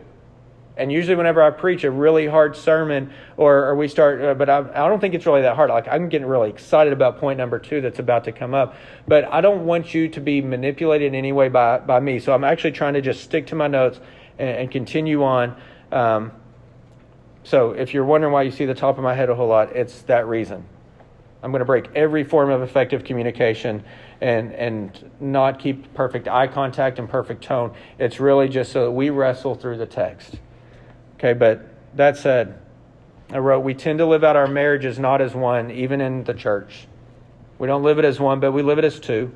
[0.79, 4.49] And usually, whenever I preach a really hard sermon, or, or we start, uh, but
[4.49, 5.71] I, I don't think it's really that hard.
[5.71, 8.77] Like I'm getting really excited about point number two that's about to come up.
[9.07, 12.21] But I don't want you to be manipulated in any way by by me.
[12.21, 14.01] So I'm actually trying to just stick to my notes
[14.39, 15.61] and, and continue on.
[15.91, 16.33] Um,
[17.43, 19.75] so if you're wondering why you see the top of my head a whole lot,
[19.75, 20.65] it's that reason.
[21.43, 23.85] I'm going to break every form of effective communication
[24.21, 27.75] and and not keep perfect eye contact and perfect tone.
[27.99, 30.39] It's really just so that we wrestle through the text.
[31.19, 32.59] Okay, but that said,
[33.31, 36.35] I wrote, We tend to live out our marriages not as one, even in the
[36.35, 36.87] church.
[37.59, 39.33] We don't live it as one, but we live it as two.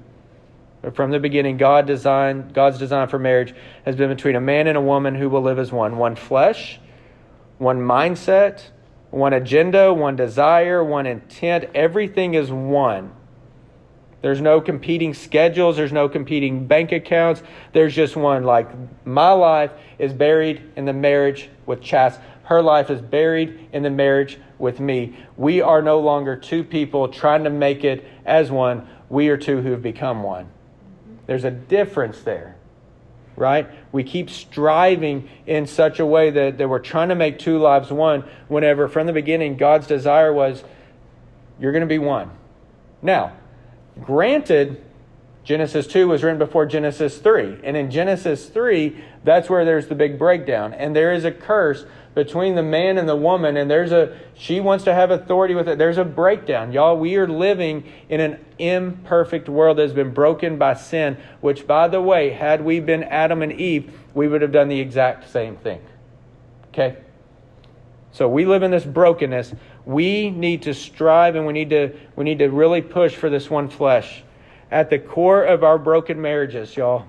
[0.80, 4.66] But from the beginning, God designed, God's design for marriage has been between a man
[4.68, 6.80] and a woman who will live as one one flesh,
[7.58, 8.62] one mindset,
[9.10, 11.64] one agenda, one desire, one intent.
[11.74, 13.12] Everything is one.
[14.22, 17.42] There's no competing schedules, there's no competing bank accounts.
[17.72, 18.44] There's just one.
[18.44, 18.68] Like,
[19.04, 22.18] my life is buried in the marriage with Chas.
[22.44, 25.16] Her life is buried in the marriage with me.
[25.36, 28.88] We are no longer two people trying to make it as one.
[29.08, 30.48] We are two who have become one.
[31.26, 32.56] There's a difference there,
[33.34, 33.68] right?
[33.90, 37.90] We keep striving in such a way that, that we're trying to make two lives
[37.90, 40.62] one, whenever from the beginning God's desire was,
[41.58, 42.30] you're going to be one.
[43.02, 43.32] Now,
[44.00, 44.82] Granted,
[45.44, 47.60] Genesis 2 was written before Genesis 3.
[47.64, 50.72] And in Genesis 3, that's where there's the big breakdown.
[50.72, 54.60] And there is a curse between the man and the woman, and there's a she
[54.60, 55.78] wants to have authority with it.
[55.78, 56.72] There's a breakdown.
[56.72, 61.66] Y'all, we are living in an imperfect world that has been broken by sin, which
[61.66, 65.30] by the way, had we been Adam and Eve, we would have done the exact
[65.30, 65.80] same thing.
[66.68, 66.98] Okay?
[68.12, 69.54] So we live in this brokenness.
[69.84, 73.50] We need to strive and we need to we need to really push for this
[73.50, 74.22] one flesh.
[74.70, 77.06] At the core of our broken marriages, y'all,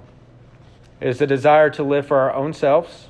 [1.00, 3.08] is the desire to live for our own selves,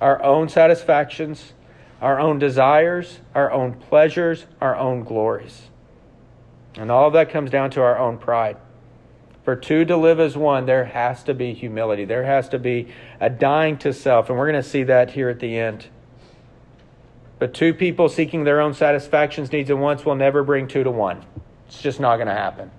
[0.00, 1.54] our own satisfactions,
[2.00, 5.62] our own desires, our own pleasures, our own glories.
[6.76, 8.56] And all of that comes down to our own pride.
[9.44, 12.04] For two to live as one, there has to be humility.
[12.04, 12.88] There has to be
[13.20, 14.28] a dying to self.
[14.28, 15.86] And we're going to see that here at the end.
[17.44, 20.90] But two people seeking their own satisfactions, needs, and wants will never bring two to
[20.90, 21.22] one.
[21.66, 22.70] It's just not going to happen.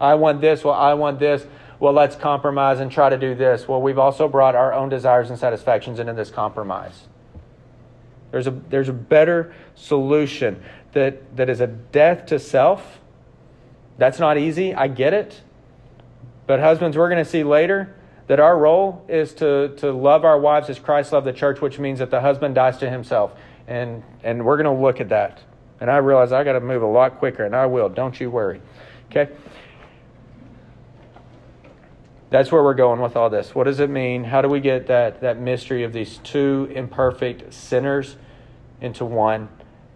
[0.00, 1.46] I want this, well, I want this.
[1.78, 3.68] Well, let's compromise and try to do this.
[3.68, 7.06] Well, we've also brought our own desires and satisfactions into this compromise.
[8.32, 12.98] There's a, there's a better solution that, that is a death to self.
[13.98, 14.74] That's not easy.
[14.74, 15.42] I get it.
[16.48, 17.94] But, husbands, we're going to see later
[18.26, 21.78] that our role is to, to love our wives as Christ loved the church, which
[21.78, 23.32] means that the husband dies to himself
[23.68, 25.40] and and we're going to look at that.
[25.80, 27.88] And I realize I got to move a lot quicker, and I will.
[27.88, 28.60] Don't you worry.
[29.10, 29.28] Okay.
[32.30, 33.54] That's where we're going with all this.
[33.54, 34.24] What does it mean?
[34.24, 38.16] How do we get that that mystery of these two imperfect sinners
[38.80, 39.48] into one?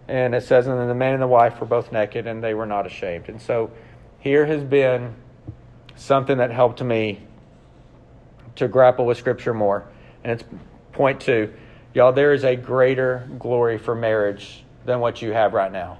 [0.07, 2.53] And it says, and then the man and the wife were both naked, and they
[2.53, 3.29] were not ashamed.
[3.29, 3.71] And so,
[4.19, 5.15] here has been
[5.95, 7.21] something that helped me
[8.55, 9.85] to grapple with Scripture more.
[10.23, 10.43] And it's
[10.91, 11.53] point two
[11.93, 15.99] Y'all, there is a greater glory for marriage than what you have right now.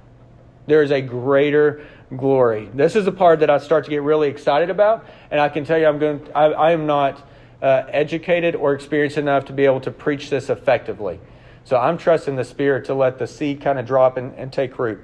[0.66, 2.68] There is a greater glory.
[2.74, 5.64] This is the part that I start to get really excited about, and I can
[5.64, 6.28] tell you, I'm going.
[6.34, 7.24] I, I am not
[7.62, 11.20] uh, educated or experienced enough to be able to preach this effectively.
[11.64, 14.78] So I'm trusting the Spirit to let the seed kind of drop and, and take
[14.78, 15.00] root.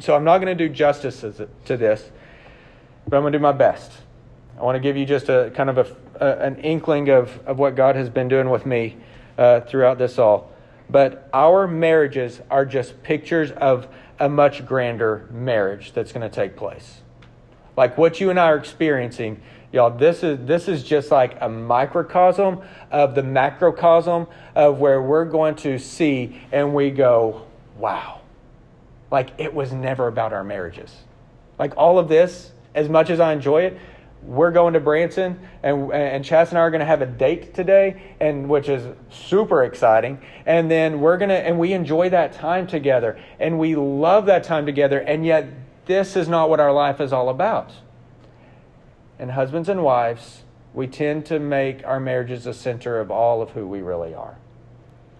[0.00, 2.10] So I'm not going to do justice to this,
[3.08, 3.90] but I'm going to do my best.
[4.58, 7.58] I want to give you just a kind of a, a, an inkling of, of
[7.58, 8.96] what God has been doing with me
[9.38, 10.50] uh, throughout this all.
[10.88, 16.56] But our marriages are just pictures of a much grander marriage that's going to take
[16.56, 17.00] place.
[17.76, 19.40] Like what you and I are experiencing,
[19.72, 25.26] y'all, this is this is just like a microcosm of the macrocosm of where we're
[25.26, 27.46] going to see and we go,
[27.76, 28.20] wow.
[29.10, 30.94] Like it was never about our marriages.
[31.58, 33.78] Like all of this, as much as I enjoy it,
[34.22, 37.54] we're going to Branson, and and Chas and I are going to have a date
[37.54, 40.20] today, and which is super exciting.
[40.44, 44.66] And then we're gonna and we enjoy that time together, and we love that time
[44.66, 44.98] together.
[44.98, 45.48] And yet,
[45.86, 47.72] this is not what our life is all about.
[49.18, 50.42] And husbands and wives,
[50.74, 54.36] we tend to make our marriages the center of all of who we really are.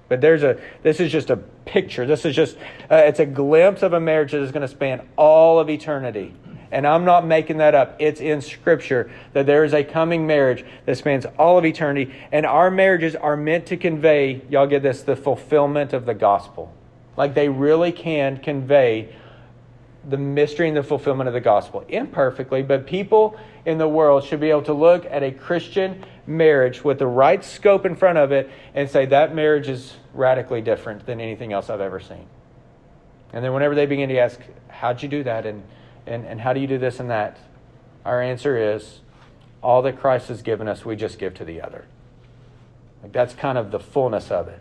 [0.09, 2.07] But there's a this is just a picture.
[2.07, 2.57] This is just
[2.91, 6.35] uh, it's a glimpse of a marriage that is going to span all of eternity.
[6.71, 7.97] And I'm not making that up.
[7.99, 12.13] It's in Scripture that there is a coming marriage that spans all of eternity.
[12.33, 16.73] And our marriages are meant to convey, y'all get this, the fulfillment of the gospel.
[17.17, 19.15] Like they really can convey
[20.09, 21.85] the mystery and the fulfillment of the gospel.
[21.89, 26.85] Imperfectly, but people in the world should be able to look at a Christian marriage
[26.85, 31.07] with the right scope in front of it and say that marriage is radically different
[31.07, 32.27] than anything else I've ever seen.
[33.33, 35.47] And then whenever they begin to ask, How'd you do that?
[35.47, 35.63] And
[36.07, 37.39] and, and how do you do this and that?
[38.05, 39.01] Our answer is
[39.63, 41.87] all that Christ has given us, we just give to the other.
[43.03, 44.61] Like that's kind of the fullness of it.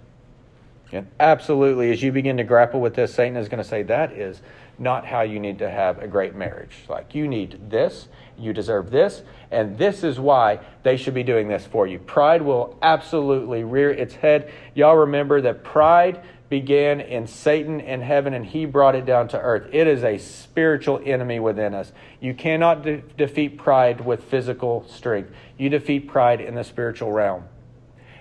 [0.92, 4.14] And absolutely, as you begin to grapple with this, Satan is going to say that
[4.14, 4.42] is
[4.78, 6.76] not how you need to have a great marriage.
[6.90, 11.48] Like, you need this, you deserve this, and this is why they should be doing
[11.48, 12.00] this for you.
[12.00, 14.52] Pride will absolutely rear its head.
[14.74, 19.40] Y'all remember that pride began in Satan in heaven and he brought it down to
[19.40, 19.68] earth.
[19.74, 21.92] It is a spiritual enemy within us.
[22.20, 27.46] You cannot de- defeat pride with physical strength, you defeat pride in the spiritual realm.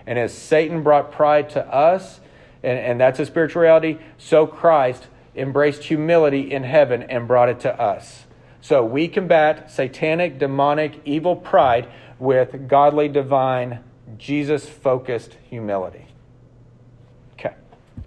[0.06, 2.20] And as Satan brought pride to us,
[2.62, 7.60] and, and that's a spiritual reality, so Christ embraced humility in heaven and brought it
[7.60, 8.24] to us.
[8.60, 13.80] So we combat satanic, demonic, evil pride with godly, divine,
[14.16, 16.06] Jesus focused humility.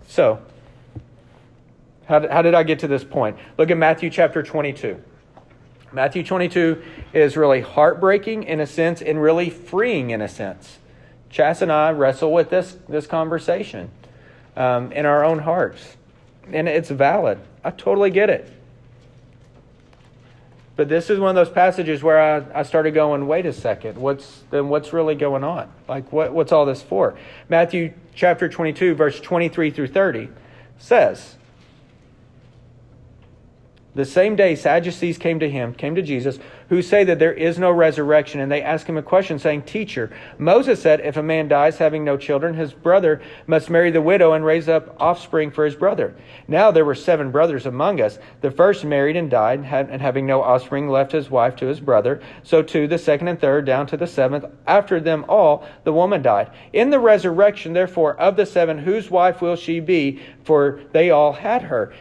[0.08, 0.42] So,
[2.08, 3.38] how did, how did I get to this point?
[3.58, 5.02] Look at Matthew chapter 22.
[5.92, 6.82] Matthew 22
[7.14, 10.80] is really heartbreaking in a sense and really freeing in a sense.
[11.30, 13.92] Chas and I wrestle with this, this conversation
[14.56, 15.98] um, in our own hearts
[16.52, 17.40] and it's valid.
[17.64, 18.52] I totally get it.
[20.78, 23.98] But this is one of those passages where I, I started going, wait a second,
[23.98, 25.70] what's then what's really going on?
[25.88, 27.18] Like what, what's all this for?
[27.50, 30.30] Matthew chapter 22, verse 23 through 30
[30.78, 31.37] says,
[33.98, 36.38] the same day Sadducees came to him, came to Jesus,
[36.70, 40.16] who say that there is no resurrection, and they ask him a question, saying, Teacher,
[40.38, 44.34] Moses said, if a man dies having no children, his brother must marry the widow
[44.34, 46.16] and raise up offspring for his brother.
[46.48, 48.20] Now there were seven brothers among us.
[48.42, 52.22] The first married and died, and having no offspring, left his wife to his brother.
[52.44, 54.46] So too the second and third, down to the seventh.
[54.68, 56.52] After them all, the woman died.
[56.72, 60.22] In the resurrection, therefore, of the seven, whose wife will she be?
[60.44, 61.94] For they all had her.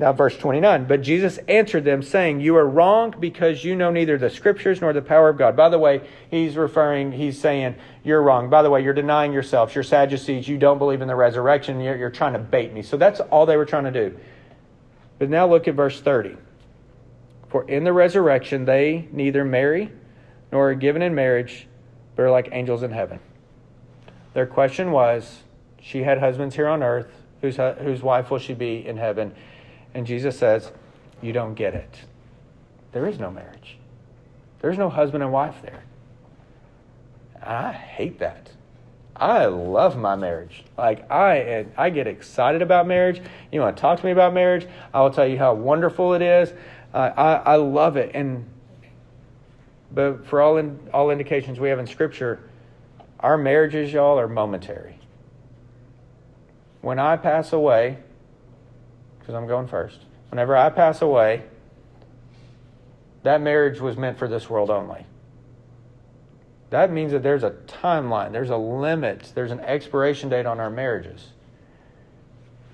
[0.00, 0.86] Now, verse 29.
[0.86, 4.94] But Jesus answered them, saying, You are wrong because you know neither the scriptures nor
[4.94, 5.54] the power of God.
[5.54, 8.48] By the way, he's referring, he's saying, You're wrong.
[8.48, 9.74] By the way, you're denying yourselves.
[9.74, 10.48] You're Sadducees.
[10.48, 11.82] You don't believe in the resurrection.
[11.82, 12.80] You're, you're trying to bait me.
[12.80, 14.18] So that's all they were trying to do.
[15.18, 16.34] But now look at verse 30.
[17.50, 19.92] For in the resurrection they neither marry
[20.50, 21.68] nor are given in marriage,
[22.16, 23.20] but are like angels in heaven.
[24.32, 25.42] Their question was,
[25.78, 27.12] She had husbands here on earth.
[27.42, 29.34] Whose, whose wife will she be in heaven?
[29.94, 30.70] And Jesus says,
[31.20, 32.00] You don't get it.
[32.92, 33.78] There is no marriage,
[34.60, 35.82] there's no husband and wife there.
[37.42, 38.50] I hate that.
[39.16, 40.64] I love my marriage.
[40.78, 43.20] Like I, I get excited about marriage.
[43.52, 44.66] You want to talk to me about marriage?
[44.94, 46.52] I will tell you how wonderful it is.
[46.94, 48.12] Uh, I, I love it.
[48.14, 48.46] And
[49.92, 52.40] but for all in, all indications we have in Scripture,
[53.18, 54.98] our marriages, y'all, are momentary.
[56.80, 57.98] When I pass away,
[59.20, 59.98] because I'm going first.
[60.30, 61.44] Whenever I pass away,
[63.22, 65.06] that marriage was meant for this world only.
[66.70, 70.70] That means that there's a timeline, there's a limit, there's an expiration date on our
[70.70, 71.30] marriages.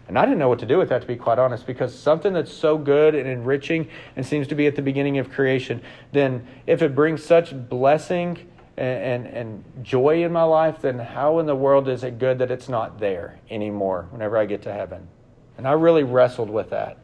[0.08, 2.32] And I didn't know what to do with that, to be quite honest, because something
[2.32, 5.82] that's so good and enriching and seems to be at the beginning of creation,
[6.12, 8.38] then if it brings such blessing
[8.76, 12.38] and, and, and joy in my life, then how in the world is it good
[12.38, 15.08] that it's not there anymore whenever I get to heaven?
[15.56, 16.98] And I really wrestled with that.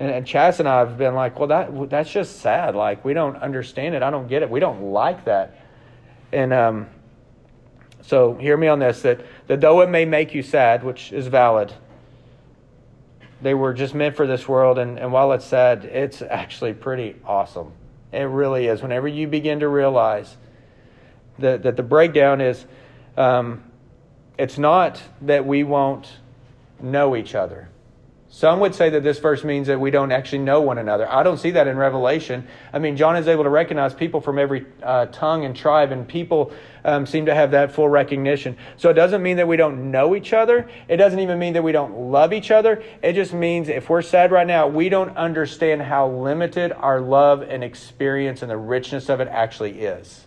[0.00, 2.74] And, and Chas and I have been like, well, that that's just sad.
[2.74, 4.02] Like, we don't understand it.
[4.02, 4.50] I don't get it.
[4.50, 5.58] We don't like that.
[6.32, 6.88] And um,
[8.02, 11.26] so, hear me on this that, that though it may make you sad, which is
[11.28, 11.72] valid,
[13.40, 14.78] they were just meant for this world.
[14.78, 17.72] And, and while it's sad, it's actually pretty awesome.
[18.12, 18.82] It really is.
[18.82, 20.36] Whenever you begin to realize
[21.38, 22.64] that, that the breakdown is,
[23.16, 23.62] um,
[24.38, 26.08] it's not that we won't
[26.80, 27.68] know each other.
[28.34, 31.08] Some would say that this verse means that we don't actually know one another.
[31.08, 32.48] I don't see that in Revelation.
[32.72, 36.06] I mean, John is able to recognize people from every uh, tongue and tribe, and
[36.08, 36.52] people
[36.84, 38.56] um, seem to have that full recognition.
[38.76, 40.68] So it doesn't mean that we don't know each other.
[40.88, 42.82] It doesn't even mean that we don't love each other.
[43.02, 47.42] It just means if we're sad right now, we don't understand how limited our love
[47.42, 50.24] and experience and the richness of it actually is.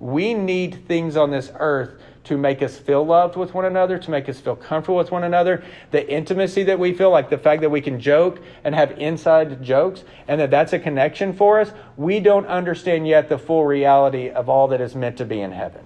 [0.00, 4.10] We need things on this earth to make us feel loved with one another, to
[4.10, 5.64] make us feel comfortable with one another.
[5.90, 9.62] The intimacy that we feel, like the fact that we can joke and have inside
[9.62, 14.28] jokes, and that that's a connection for us, we don't understand yet the full reality
[14.28, 15.84] of all that is meant to be in heaven.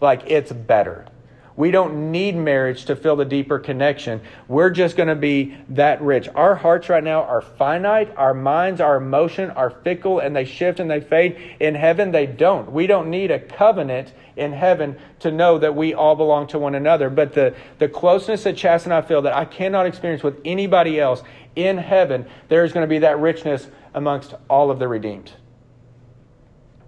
[0.00, 1.06] Like, it's better.
[1.54, 4.22] We don't need marriage to feel the deeper connection.
[4.48, 6.28] We're just going to be that rich.
[6.34, 8.16] Our hearts right now are finite.
[8.16, 11.56] Our minds, our emotion are fickle and they shift and they fade.
[11.60, 12.72] In heaven, they don't.
[12.72, 16.74] We don't need a covenant in heaven to know that we all belong to one
[16.74, 17.10] another.
[17.10, 20.98] But the, the closeness that Chas and I feel that I cannot experience with anybody
[20.98, 21.22] else
[21.54, 25.32] in heaven, there's going to be that richness amongst all of the redeemed.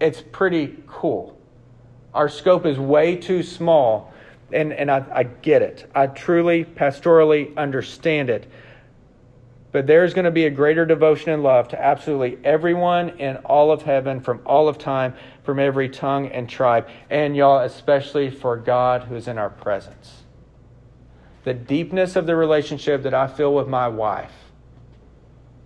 [0.00, 1.38] It's pretty cool.
[2.14, 4.13] Our scope is way too small
[4.54, 5.90] and, and I, I get it.
[5.94, 8.50] I truly, pastorally understand it.
[9.72, 13.72] But there's going to be a greater devotion and love to absolutely everyone in all
[13.72, 18.56] of heaven, from all of time, from every tongue and tribe, and y'all, especially for
[18.56, 20.22] God who is in our presence.
[21.42, 24.32] The deepness of the relationship that I feel with my wife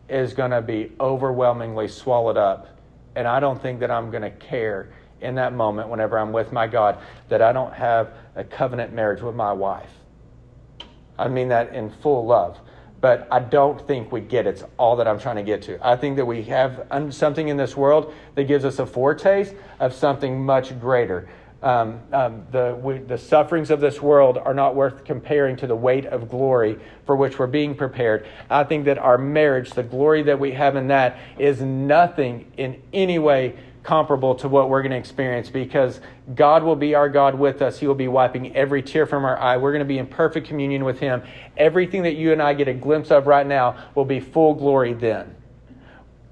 [0.08, 2.66] is going to be overwhelmingly swallowed up.
[3.14, 4.88] And I don't think that I'm going to care
[5.20, 6.98] in that moment whenever I'm with my God
[7.28, 9.90] that I don't have a covenant marriage with my wife.
[11.18, 12.58] I mean that in full love
[13.00, 15.78] but I don't think we get it's all that I'm trying to get to.
[15.86, 19.94] I think that we have something in this world that gives us a foretaste of
[19.94, 21.28] something much greater.
[21.60, 25.74] Um, um, the, we, the sufferings of this world are not worth comparing to the
[25.74, 28.26] weight of glory for which we're being prepared.
[28.48, 32.80] I think that our marriage, the glory that we have in that, is nothing in
[32.92, 33.56] any way
[33.88, 35.98] comparable to what we're going to experience because
[36.34, 37.78] God will be our God with us.
[37.78, 39.56] He will be wiping every tear from our eye.
[39.56, 41.22] We're going to be in perfect communion with Him.
[41.56, 44.92] Everything that you and I get a glimpse of right now will be full glory
[44.92, 45.34] then.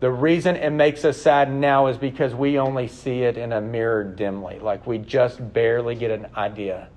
[0.01, 3.61] The reason it makes us sad now is because we only see it in a
[3.63, 6.91] mirror dimly, like we just barely get an idea.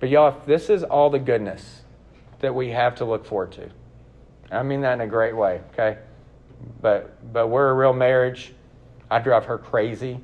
[0.00, 1.82] But y'all, if this is all the goodness
[2.40, 3.70] that we have to look forward to,
[4.50, 5.98] I mean that in a great way, okay?
[6.80, 8.52] But but we're a real marriage
[9.12, 10.20] I drive her crazy.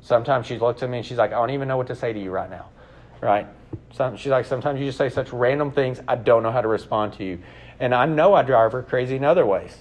[0.00, 2.12] Sometimes she looks at me and she's like, I don't even know what to say
[2.12, 2.68] to you right now.
[3.20, 3.46] Right?
[3.92, 6.68] Some, she's like, sometimes you just say such random things, I don't know how to
[6.68, 7.38] respond to you.
[7.78, 9.76] And I know I drive her crazy in other ways.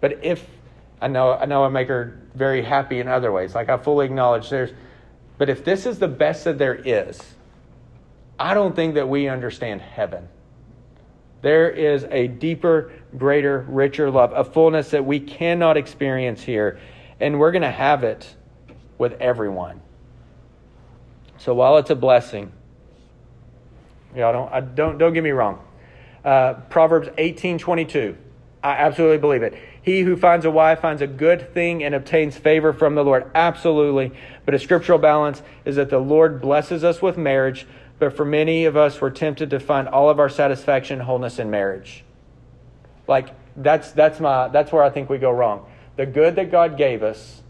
[0.00, 0.46] But if
[1.00, 3.54] I know I know I make her very happy in other ways.
[3.54, 4.70] Like I fully acknowledge there's
[5.38, 7.20] but if this is the best that there is,
[8.40, 10.28] I don't think that we understand heaven.
[11.42, 16.80] There is a deeper, greater, richer love, a fullness that we cannot experience here
[17.20, 18.34] and we're going to have it
[18.98, 19.80] with everyone.
[21.38, 22.52] So while it's a blessing,
[24.14, 25.64] yeah, don't I don't don't get me wrong.
[26.24, 28.16] Uh, Proverbs eighteen twenty two.
[28.62, 29.54] I absolutely believe it.
[29.82, 33.30] He who finds a wife finds a good thing and obtains favor from the Lord.
[33.34, 34.12] Absolutely.
[34.44, 37.66] But a scriptural balance is that the Lord blesses us with marriage,
[38.00, 41.50] but for many of us, we're tempted to find all of our satisfaction wholeness in
[41.50, 42.04] marriage.
[43.06, 45.66] Like that's that's my that's where I think we go wrong
[45.98, 47.42] the good that God gave us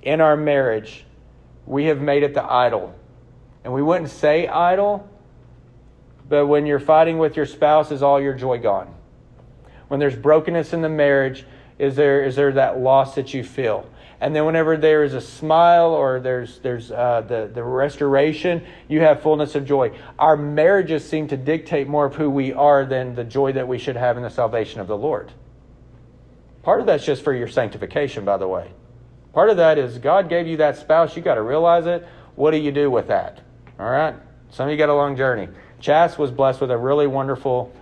[0.00, 1.04] in our marriage,
[1.66, 2.94] we have made it the idol.
[3.62, 5.06] And we wouldn't say idol,
[6.26, 8.94] but when you're fighting with your spouse, is all your joy gone?
[9.88, 11.44] When there's brokenness in the marriage,
[11.78, 13.86] is there is there that loss that you feel?
[14.18, 19.00] And then whenever there is a smile or there's there's uh, the the restoration, you
[19.00, 19.92] have fullness of joy.
[20.18, 23.76] Our marriages seem to dictate more of who we are than the joy that we
[23.76, 25.32] should have in the salvation of the Lord.
[26.62, 28.70] Part of that's just for your sanctification, by the way.
[29.32, 31.16] Part of that is God gave you that spouse.
[31.16, 32.06] You got to realize it.
[32.34, 33.40] What do you do with that?
[33.78, 34.14] All right.
[34.50, 35.48] Some of you got a long journey.
[35.80, 37.72] Chas was blessed with a really wonderful,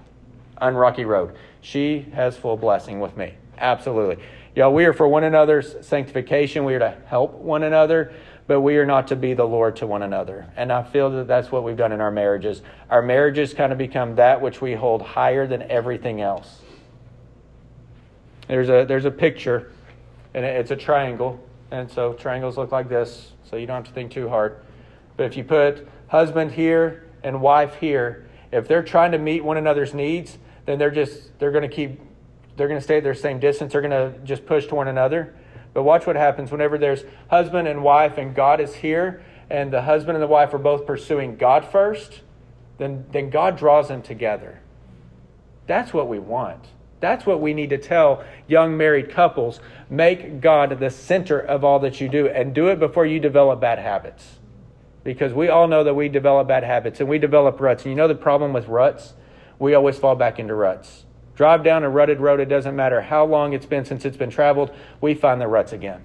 [0.58, 1.34] unrocky road.
[1.60, 3.34] She has full blessing with me.
[3.56, 4.22] Absolutely.
[4.54, 6.64] Y'all, we are for one another's sanctification.
[6.64, 8.12] We are to help one another,
[8.46, 10.46] but we are not to be the Lord to one another.
[10.56, 12.62] And I feel that that's what we've done in our marriages.
[12.90, 16.60] Our marriages kind of become that which we hold higher than everything else.
[18.48, 19.72] There's a, there's a picture,
[20.34, 21.38] and it's a triangle.
[21.70, 24.56] And so triangles look like this, so you don't have to think too hard.
[25.16, 29.58] But if you put husband here and wife here, if they're trying to meet one
[29.58, 32.00] another's needs, then they're just they're going to keep
[32.56, 33.72] they're going to stay at their same distance.
[33.72, 35.34] They're going to just push to one another.
[35.74, 39.82] But watch what happens whenever there's husband and wife and God is here and the
[39.82, 42.22] husband and the wife are both pursuing God first,
[42.78, 44.60] then then God draws them together.
[45.66, 46.64] That's what we want.
[47.00, 49.60] That's what we need to tell young married couples.
[49.88, 53.60] Make God the center of all that you do and do it before you develop
[53.60, 54.38] bad habits.
[55.04, 57.84] Because we all know that we develop bad habits and we develop ruts.
[57.84, 59.14] And you know the problem with ruts?
[59.58, 61.04] We always fall back into ruts.
[61.34, 64.30] Drive down a rutted road, it doesn't matter how long it's been since it's been
[64.30, 66.02] traveled, we find the ruts again.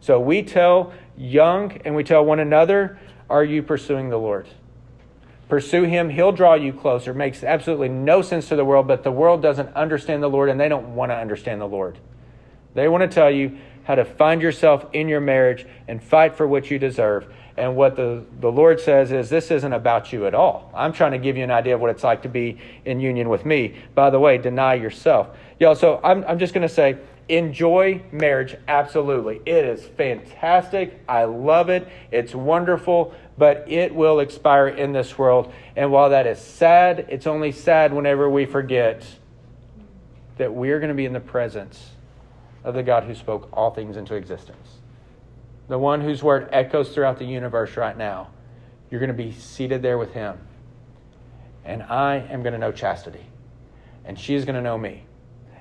[0.00, 2.98] So we tell young and we tell one another,
[3.28, 4.48] Are you pursuing the Lord?
[5.50, 7.12] Pursue him, he'll draw you closer.
[7.12, 10.58] Makes absolutely no sense to the world, but the world doesn't understand the Lord and
[10.58, 11.98] they don't want to understand the Lord.
[12.74, 16.46] They want to tell you how to find yourself in your marriage and fight for
[16.46, 17.26] what you deserve.
[17.56, 20.70] And what the, the Lord says is, this isn't about you at all.
[20.74, 23.28] I'm trying to give you an idea of what it's like to be in union
[23.28, 23.74] with me.
[23.94, 25.36] By the way, deny yourself.
[25.58, 26.96] Y'all, so I'm, I'm just going to say,
[27.30, 34.68] enjoy marriage absolutely it is fantastic i love it it's wonderful but it will expire
[34.68, 39.06] in this world and while that is sad it's only sad whenever we forget
[40.36, 41.90] that we're going to be in the presence
[42.64, 44.78] of the god who spoke all things into existence
[45.68, 48.28] the one whose word echoes throughout the universe right now
[48.90, 50.36] You're going to be seated there with him.
[51.64, 53.24] And I am going to know chastity.
[54.04, 55.04] And she is going to know me.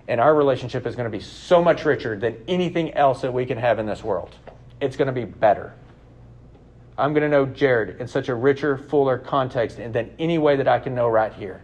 [0.10, 3.45] And our relationship is going to be so much richer than anything else that we
[3.45, 4.36] can have in this world.
[4.82, 5.76] It's going to be better.
[6.97, 10.68] I'm going to know Jared in such a richer, fuller context than any way that
[10.68, 11.62] I can know right here.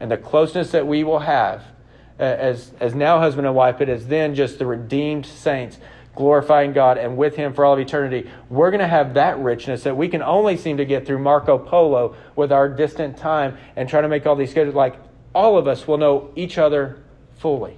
[0.00, 1.62] And the closeness that we will have
[2.18, 5.78] as, as now husband and wife, but as then just the redeemed saints
[6.14, 9.82] glorifying God and with Him for all of eternity, we're going to have that richness
[9.82, 13.86] that we can only seem to get through Marco Polo with our distant time and
[13.86, 14.74] trying to make all these schedules.
[14.74, 14.96] Like
[15.34, 17.04] all of us will know each other
[17.40, 17.76] fully.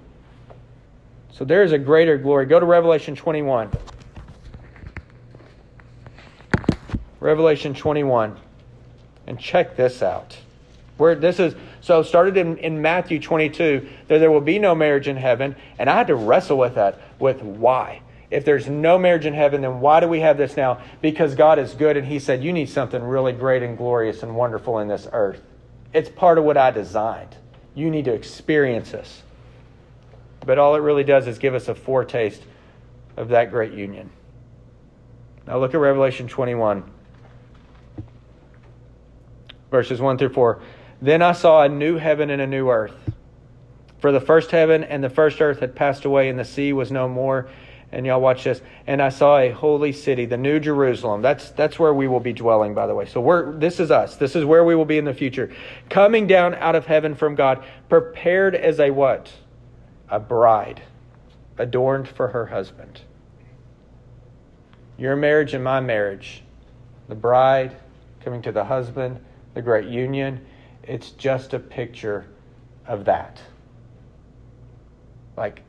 [1.33, 2.47] So there is a greater glory.
[2.47, 3.71] Go to Revelation 21.
[7.21, 8.37] Revelation 21.
[9.27, 10.37] And check this out.
[10.99, 15.09] Where this is so started in, in Matthew 22 that there will be no marriage
[15.09, 18.03] in heaven, and I had to wrestle with that with why.
[18.31, 20.81] If there's no marriage in heaven, then why do we have this now?
[21.01, 24.35] Because God is good and He said, You need something really great and glorious and
[24.35, 25.41] wonderful in this earth.
[25.93, 27.37] It's part of what I designed.
[27.75, 29.23] You need to experience this.
[30.45, 32.43] But all it really does is give us a foretaste
[33.17, 34.11] of that great union.
[35.47, 36.85] Now look at Revelation 21,
[39.71, 40.63] verses 1 through 4.
[41.01, 42.95] Then I saw a new heaven and a new earth.
[43.99, 46.91] For the first heaven and the first earth had passed away, and the sea was
[46.91, 47.49] no more.
[47.91, 48.63] And y'all watch this.
[48.87, 51.23] And I saw a holy city, the New Jerusalem.
[51.23, 53.05] That's that's where we will be dwelling, by the way.
[53.05, 54.17] So we're this is us.
[54.17, 55.53] This is where we will be in the future.
[55.91, 59.31] Coming down out of heaven from God, prepared as a what?
[60.13, 60.83] A bride
[61.57, 63.01] adorned for her husband.
[64.99, 66.43] Your marriage and my marriage,
[67.09, 67.75] the bride
[68.21, 69.19] coming to the husband,
[69.55, 70.45] the great union,
[70.83, 72.27] it's just a picture
[72.87, 73.41] of that.
[75.35, 75.63] Like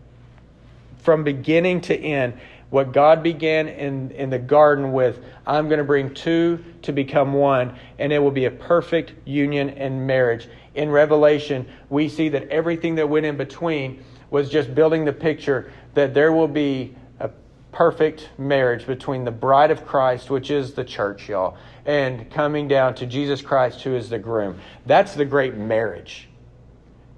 [0.97, 2.37] from beginning to end,
[2.69, 7.31] what God began in, in the garden with, I'm going to bring two to become
[7.31, 10.49] one, and it will be a perfect union and marriage.
[10.75, 14.03] In Revelation, we see that everything that went in between
[14.33, 17.29] was just building the picture that there will be a
[17.71, 21.55] perfect marriage between the bride of Christ, which is the church, y'all,
[21.85, 24.59] and coming down to Jesus Christ, who is the groom.
[24.87, 26.29] That's the great marriage.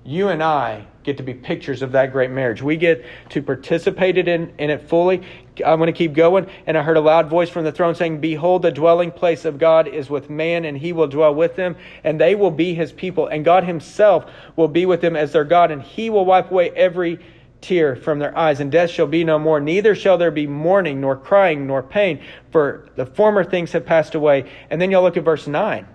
[0.03, 2.61] You and I get to be pictures of that great marriage.
[2.61, 5.21] We get to participate in, in it fully.
[5.63, 6.47] I'm going to keep going.
[6.65, 9.59] And I heard a loud voice from the throne saying, Behold, the dwelling place of
[9.59, 12.91] God is with man, and he will dwell with them, and they will be his
[12.91, 13.27] people.
[13.27, 14.25] And God himself
[14.55, 17.19] will be with them as their God, and he will wipe away every
[17.61, 19.59] tear from their eyes, and death shall be no more.
[19.59, 24.15] Neither shall there be mourning, nor crying, nor pain, for the former things have passed
[24.15, 24.51] away.
[24.69, 25.87] And then you'll look at verse 9.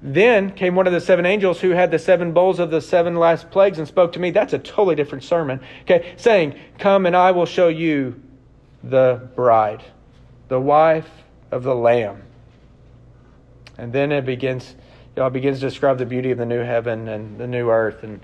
[0.00, 3.16] Then came one of the seven angels who had the seven bowls of the seven
[3.16, 4.30] last plagues and spoke to me.
[4.30, 5.60] That's a totally different sermon.
[5.82, 8.20] Okay, saying, Come and I will show you
[8.84, 9.82] the bride,
[10.46, 11.10] the wife
[11.50, 12.22] of the Lamb.
[13.76, 14.76] And then it begins,
[15.16, 18.04] it begins to describe the beauty of the new heaven and the new earth.
[18.04, 18.20] And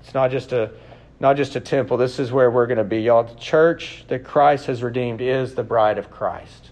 [0.00, 0.72] it's not just a
[1.20, 1.96] not just a temple.
[1.96, 3.02] This is where we're going to be.
[3.02, 6.70] Y'all, the church that Christ has redeemed is the bride of Christ.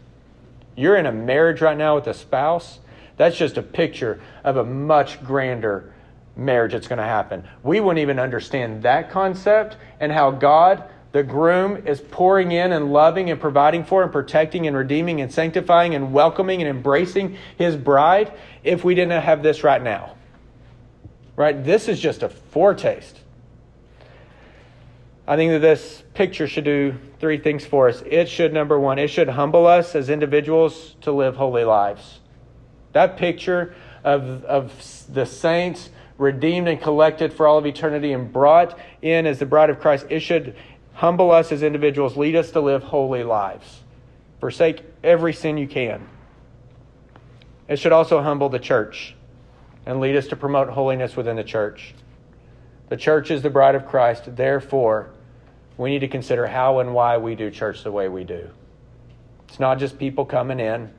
[0.77, 2.81] You're in a marriage right now with a spouse
[3.17, 5.93] that's just a picture of a much grander
[6.37, 7.45] marriage that's going to happen.
[7.63, 12.93] We wouldn't even understand that concept and how God, the groom, is pouring in and
[12.93, 17.77] loving and providing for and protecting and redeeming and sanctifying and welcoming and embracing his
[17.77, 18.33] bride
[18.65, 20.17] if we didn't have this right now.
[21.37, 21.63] Right?
[21.63, 23.19] This is just a foretaste.
[25.27, 28.03] I think that this picture should do three things for us.
[28.07, 32.19] It should, number one, it should humble us as individuals to live holy lives.
[32.93, 33.75] That picture
[34.05, 39.39] of, of the saints redeemed and collected for all of eternity and brought in as
[39.39, 40.55] the bride of Christ, it should
[40.95, 43.81] humble us as individuals, lead us to live holy lives.
[44.41, 46.07] Forsake every sin you can.
[47.69, 49.15] It should also humble the church
[49.87, 51.95] and lead us to promote holiness within the church.
[52.89, 55.11] The church is the bride of Christ, therefore,
[55.79, 58.51] we need to consider how and why we do church the way we do.
[59.49, 60.93] It's not just people coming in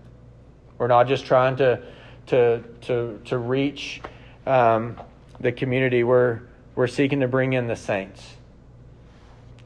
[0.83, 1.81] we're not just trying to
[2.25, 4.01] to to to reach
[4.45, 4.99] um,
[5.39, 6.03] the community.
[6.03, 6.41] We're
[6.75, 8.21] we're seeking to bring in the saints,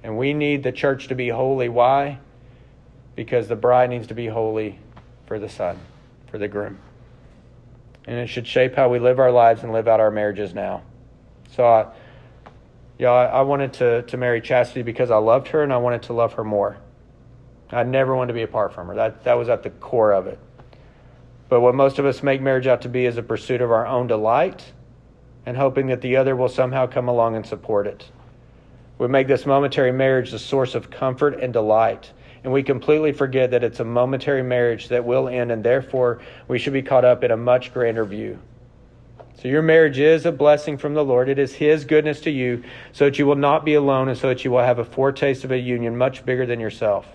[0.03, 1.69] and we need the church to be holy.
[1.69, 2.19] Why?
[3.15, 4.77] Because the bride needs to be holy
[5.25, 5.79] for the son,
[6.27, 6.77] for the groom,
[8.05, 10.83] and it should shape how we live our lives and live out our marriages now.
[11.55, 11.87] So, I,
[12.99, 16.03] yeah, I, I wanted to to marry Chastity because I loved her and I wanted
[16.03, 16.77] to love her more.
[17.71, 18.93] I never wanted to be apart from her.
[18.93, 20.37] That that was at the core of it.
[21.49, 23.87] But what most of us make marriage out to be is a pursuit of our
[23.87, 24.73] own delight
[25.45, 28.11] and hoping that the other will somehow come along and support it.
[28.97, 32.11] We make this momentary marriage the source of comfort and delight.
[32.43, 36.57] and we completely forget that it's a momentary marriage that will end, and therefore we
[36.59, 38.39] should be caught up in a much grander view.
[39.35, 41.29] So, your marriage is a blessing from the Lord.
[41.29, 44.29] It is His goodness to you, so that you will not be alone, and so
[44.29, 47.05] that you will have a foretaste of a union much bigger than yourself.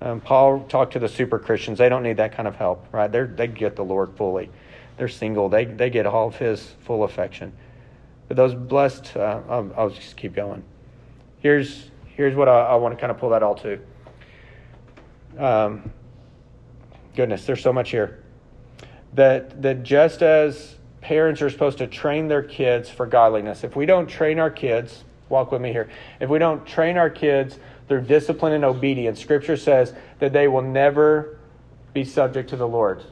[0.00, 1.78] Um, Paul talked to the super Christians.
[1.78, 3.10] They don't need that kind of help, right?
[3.10, 4.50] They they get the Lord fully.
[4.96, 5.48] They're single.
[5.48, 7.52] They they get all of His full affection.
[8.28, 10.62] But those blessed, uh, I'll, I'll, just keep going.
[11.40, 13.80] Here's here's what I, I want to kind of pull that all to.
[15.38, 15.90] Um,
[17.16, 18.22] goodness, there's so much here.
[19.14, 23.86] That that just as parents are supposed to train their kids for godliness, if we
[23.86, 25.88] don't train our kids, walk with me here.
[26.20, 27.58] If we don't train our kids
[27.88, 31.38] through discipline and obedience, Scripture says that they will never
[31.94, 33.02] be subject to the Lord.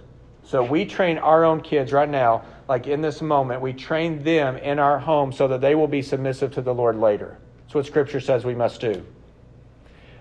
[0.44, 4.56] So we train our own kids right now, like in this moment, we train them
[4.56, 7.38] in our home so that they will be submissive to the Lord later.
[7.62, 9.04] That's what Scripture says we must do.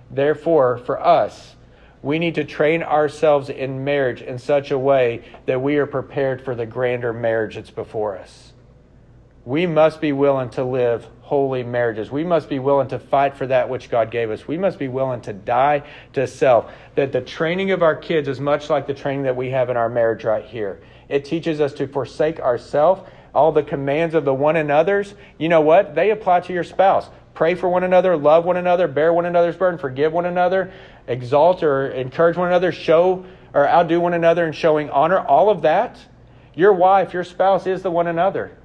[0.09, 1.55] Therefore, for us,
[2.01, 6.43] we need to train ourselves in marriage in such a way that we are prepared
[6.43, 8.53] for the grander marriage that's before us.
[9.43, 12.11] We must be willing to live holy marriages.
[12.11, 14.47] We must be willing to fight for that which God gave us.
[14.47, 15.81] We must be willing to die
[16.13, 16.71] to self.
[16.93, 19.75] That the training of our kids is much like the training that we have in
[19.75, 20.83] our marriage right here.
[21.09, 25.15] It teaches us to forsake ourselves, all the commands of the one another's.
[25.39, 25.95] You know what?
[25.95, 27.09] They apply to your spouse.
[27.33, 30.71] Pray for one another, love one another, bear one another's burden, forgive one another,
[31.07, 35.17] exalt or encourage one another, show or outdo one another in showing honor.
[35.17, 35.97] All of that,
[36.53, 38.55] your wife, your spouse is the one another.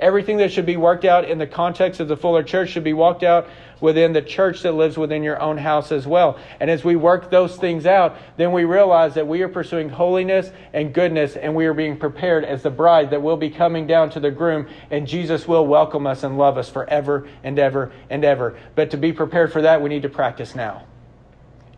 [0.00, 2.94] Everything that should be worked out in the context of the fuller church should be
[2.94, 3.48] walked out
[3.80, 6.38] within the church that lives within your own house as well.
[6.58, 10.50] And as we work those things out, then we realize that we are pursuing holiness
[10.72, 14.10] and goodness, and we are being prepared as the bride that will be coming down
[14.10, 18.24] to the groom, and Jesus will welcome us and love us forever and ever and
[18.24, 18.56] ever.
[18.74, 20.86] But to be prepared for that, we need to practice now.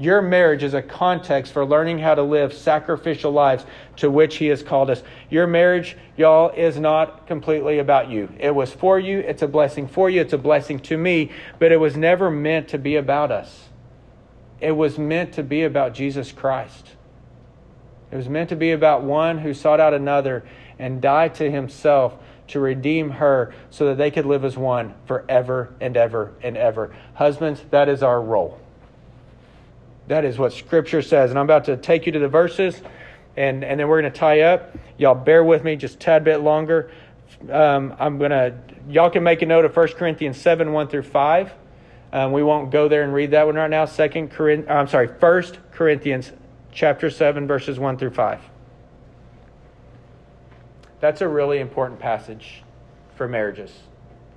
[0.03, 3.65] Your marriage is a context for learning how to live sacrificial lives
[3.99, 5.01] to which He has called us.
[5.31, 8.29] Your marriage, y'all, is not completely about you.
[8.41, 11.31] It was for you, it's a blessing for you, it's a blessing to me,
[11.61, 13.69] but it was never meant to be about us.
[14.61, 16.89] It was meant to be about Jesus Christ.
[18.11, 20.43] It was meant to be about one who sought out another
[20.81, 25.73] and died to himself to redeem her so that they could live as one forever
[25.81, 26.93] and ever and ever.
[27.15, 28.62] Husbands, that is our role.
[30.09, 31.31] That is what Scripture says.
[31.31, 32.81] And I'm about to take you to the verses,
[33.37, 34.77] and, and then we're going to tie up.
[34.99, 36.91] Y'all bear with me just a tad bit longer.
[37.51, 38.55] Um, I'm going to,
[38.89, 41.53] y'all can make a note of 1 Corinthians 7 1 through 5.
[42.13, 43.87] Um, we won't go there and read that one right now.
[43.87, 45.43] Second Corinth, I'm sorry, 1
[45.73, 46.31] Corinthians
[46.71, 48.41] chapter 7, verses 1 through 5.
[51.01, 52.63] That's a really important passage
[53.17, 53.73] for marriages.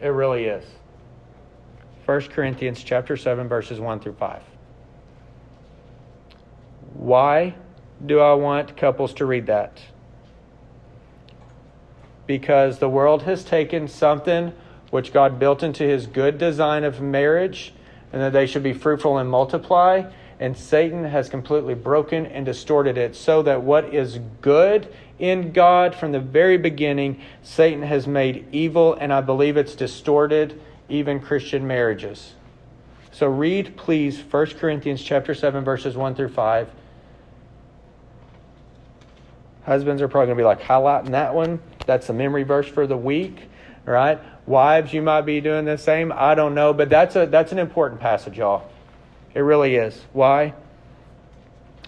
[0.01, 0.63] It really is.
[2.05, 4.41] 1 Corinthians chapter 7, verses 1 through 5.
[6.95, 7.55] Why
[8.05, 9.79] do I want couples to read that?
[12.25, 14.53] Because the world has taken something
[14.89, 17.73] which God built into his good design of marriage
[18.11, 22.97] and that they should be fruitful and multiply, and Satan has completely broken and distorted
[22.97, 24.87] it so that what is good
[25.19, 30.59] in God from the very beginning, Satan has made evil, and I believe it's distorted
[30.89, 32.33] even Christian marriages.
[33.11, 36.69] So read, please, 1 Corinthians chapter 7, verses 1 through 5.
[39.65, 41.59] Husbands are probably going to be like highlighting that one.
[41.85, 43.43] That's the memory verse for the week,
[43.85, 44.19] right?
[44.45, 46.13] Wives, you might be doing the same.
[46.15, 48.69] I don't know, but that's a that's an important passage, y'all.
[49.33, 49.99] It really is.
[50.13, 50.53] Why?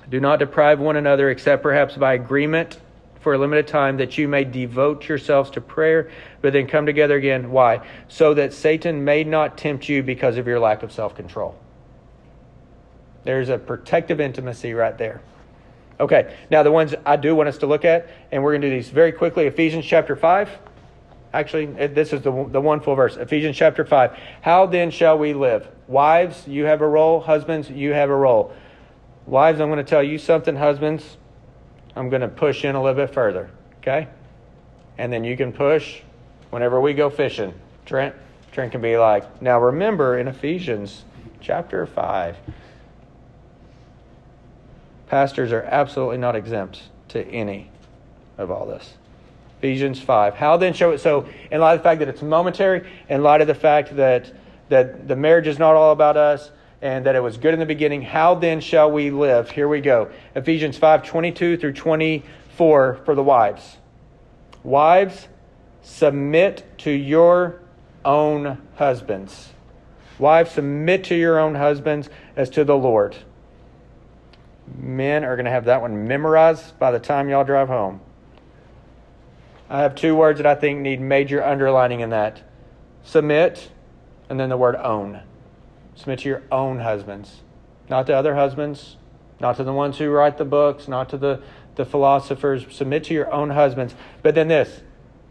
[0.09, 2.79] Do not deprive one another except perhaps by agreement
[3.19, 6.09] for a limited time that you may devote yourselves to prayer,
[6.41, 7.51] but then come together again.
[7.51, 7.85] Why?
[8.07, 11.55] So that Satan may not tempt you because of your lack of self control.
[13.23, 15.21] There's a protective intimacy right there.
[15.99, 18.69] Okay, now the ones I do want us to look at, and we're going to
[18.69, 19.47] do these very quickly.
[19.47, 20.49] Ephesians chapter 5.
[21.33, 23.17] Actually, this is the, the one full verse.
[23.17, 24.17] Ephesians chapter 5.
[24.41, 25.67] How then shall we live?
[25.87, 27.19] Wives, you have a role.
[27.19, 28.53] Husbands, you have a role.
[29.25, 30.55] Wives, I'm going to tell you something.
[30.55, 31.17] Husbands,
[31.95, 33.49] I'm going to push in a little bit further.
[33.79, 34.07] Okay?
[34.97, 36.01] And then you can push
[36.51, 37.53] whenever we go fishing.
[37.85, 38.15] Trent,
[38.51, 41.03] Trent can be like, now remember in Ephesians
[41.41, 42.37] chapter 5
[45.07, 47.71] Pastors are absolutely not exempt to any
[48.37, 48.93] of all this.
[49.59, 50.35] Ephesians 5.
[50.35, 50.99] How then show it?
[50.99, 54.31] So, in light of the fact that it's momentary, in light of the fact that,
[54.69, 56.51] that the marriage is not all about us,
[56.81, 59.49] and that it was good in the beginning, how then shall we live?
[59.49, 60.11] Here we go.
[60.35, 63.77] Ephesians 5 22 through 24 for the wives.
[64.63, 65.27] Wives,
[65.81, 67.61] submit to your
[68.05, 69.49] own husbands.
[70.19, 73.15] Wives, submit to your own husbands as to the Lord.
[74.75, 78.01] Men are going to have that one memorized by the time y'all drive home.
[79.69, 82.41] I have two words that I think need major underlining in that
[83.03, 83.69] submit,
[84.29, 85.21] and then the word own.
[85.95, 87.41] Submit to your own husbands,
[87.89, 88.97] not to other husbands,
[89.39, 91.41] not to the ones who write the books, not to the,
[91.75, 92.65] the philosophers.
[92.69, 93.95] Submit to your own husbands.
[94.21, 94.81] But then this,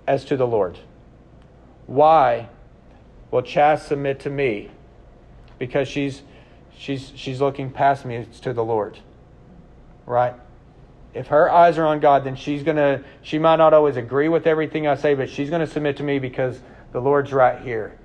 [0.06, 0.78] as to the Lord.
[1.86, 2.48] Why
[3.30, 4.70] will Chas submit to me?
[5.58, 6.22] Because she's
[6.76, 8.98] she's she's looking past me to the Lord.
[10.06, 10.34] Right?
[11.12, 14.46] If her eyes are on God, then she's gonna she might not always agree with
[14.46, 16.60] everything I say, but she's gonna submit to me because
[16.92, 17.98] the Lord's right here.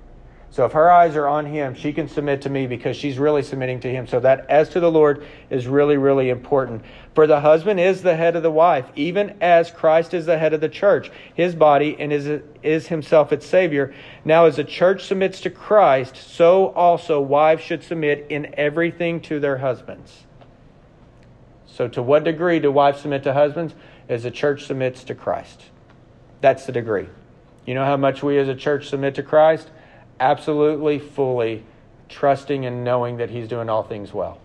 [0.52, 3.42] So if her eyes are on him, she can submit to me because she's really
[3.42, 4.06] submitting to him.
[4.06, 6.82] So that as to the Lord is really, really important.
[7.14, 10.52] For the husband is the head of the wife, even as Christ is the head
[10.52, 13.94] of the church, his body, and is, is himself its Savior.
[14.26, 19.40] Now, as the church submits to Christ, so also wives should submit in everything to
[19.40, 20.24] their husbands.
[21.72, 23.74] So, to what degree do wives submit to husbands?
[24.08, 25.62] As the church submits to Christ.
[26.40, 27.08] That's the degree.
[27.64, 29.70] You know how much we as a church submit to Christ?
[30.22, 31.64] absolutely, fully
[32.08, 34.38] trusting and knowing that He's doing all things well.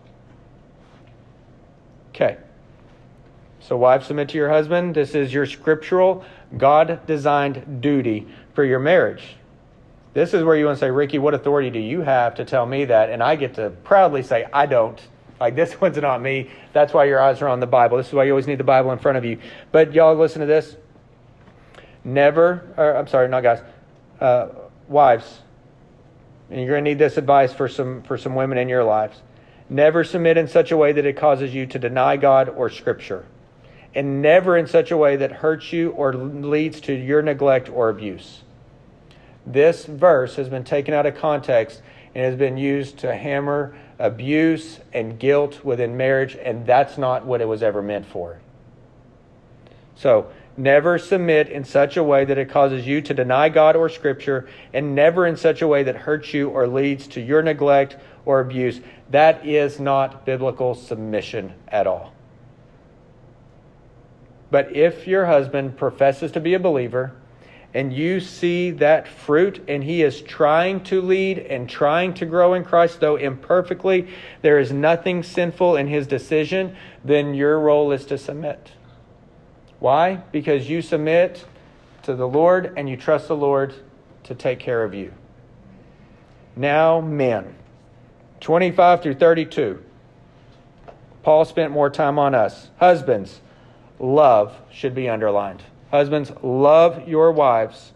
[2.10, 2.38] Okay.
[3.60, 4.96] So, wives, submit to your husband.
[4.96, 6.26] This is your scriptural,
[6.58, 9.36] God designed duty for your marriage.
[10.14, 12.66] This is where you want to say, Ricky, what authority do you have to tell
[12.66, 13.10] me that?
[13.10, 15.00] And I get to proudly say, I don't.
[15.40, 16.50] Like, this one's not me.
[16.74, 17.98] That's why your eyes are on the Bible.
[17.98, 19.40] This is why you always need the Bible in front of you.
[19.72, 20.76] But, y'all, listen to this.
[22.04, 23.62] Never, or I'm sorry, not guys,
[24.22, 24.48] uh,
[24.88, 25.42] wives,
[26.50, 29.22] and you're going to need this advice for some for some women in your lives.
[29.70, 33.26] Never submit in such a way that it causes you to deny God or Scripture,
[33.94, 37.90] and never in such a way that hurts you or leads to your neglect or
[37.90, 38.44] abuse.
[39.46, 41.82] This verse has been taken out of context
[42.16, 47.42] and has been used to hammer abuse and guilt within marriage, and that's not what
[47.42, 48.40] it was ever meant for.
[49.96, 50.30] So,
[50.60, 54.50] Never submit in such a way that it causes you to deny God or Scripture,
[54.74, 57.96] and never in such a way that hurts you or leads to your neglect
[58.26, 58.82] or abuse.
[59.12, 62.12] That is not biblical submission at all.
[64.50, 67.14] But if your husband professes to be a believer,
[67.78, 72.56] and you see that fruit, and he is trying to lead and trying to grow
[72.56, 74.08] in Christ, though imperfectly,
[74.42, 76.76] there is nothing sinful in his decision,
[77.06, 78.72] then your role is to submit.
[79.78, 80.16] Why?
[80.32, 81.46] Because you submit
[82.02, 83.76] to the Lord and you trust the Lord
[84.24, 85.14] to take care of you.
[86.56, 87.54] Now, men.
[88.40, 89.84] 25 through 32.
[91.22, 92.72] Paul spent more time on us.
[92.80, 93.40] Husbands,
[94.00, 95.62] love should be underlined.
[95.92, 97.94] Husbands, love your wives.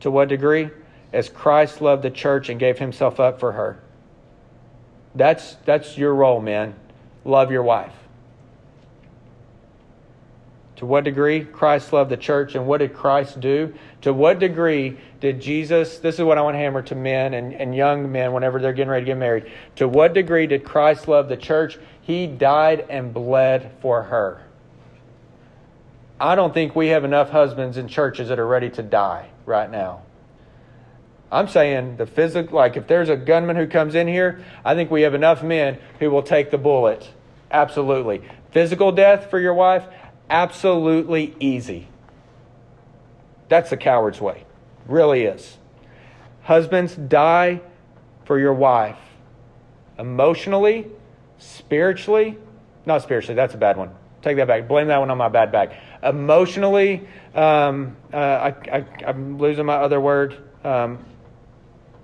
[0.00, 0.70] To what degree?
[1.12, 3.80] As Christ loved the church and gave himself up for her.
[5.14, 6.74] That's, that's your role, men.
[7.24, 7.92] Love your wife.
[10.76, 13.74] To what degree Christ loved the church and what did Christ do?
[14.00, 17.52] To what degree did Jesus, this is what I want to hammer to men and,
[17.52, 19.52] and young men whenever they're getting ready to get married.
[19.76, 21.78] To what degree did Christ love the church?
[22.00, 24.42] He died and bled for her.
[26.20, 29.70] I don't think we have enough husbands in churches that are ready to die right
[29.70, 30.02] now.
[31.32, 34.90] I'm saying the physical, like if there's a gunman who comes in here, I think
[34.90, 37.08] we have enough men who will take the bullet.
[37.50, 38.22] Absolutely.
[38.50, 39.84] Physical death for your wife,
[40.28, 41.88] absolutely easy.
[43.48, 44.44] That's the coward's way.
[44.86, 45.56] Really is.
[46.42, 47.62] Husbands, die
[48.24, 48.98] for your wife.
[49.98, 50.86] Emotionally,
[51.38, 52.36] spiritually,
[52.84, 53.90] not spiritually, that's a bad one.
[54.22, 54.68] Take that back.
[54.68, 55.72] Blame that one on my bad back.
[56.02, 60.36] Emotionally, um, uh, I, I'm losing my other word.
[60.64, 61.04] Um,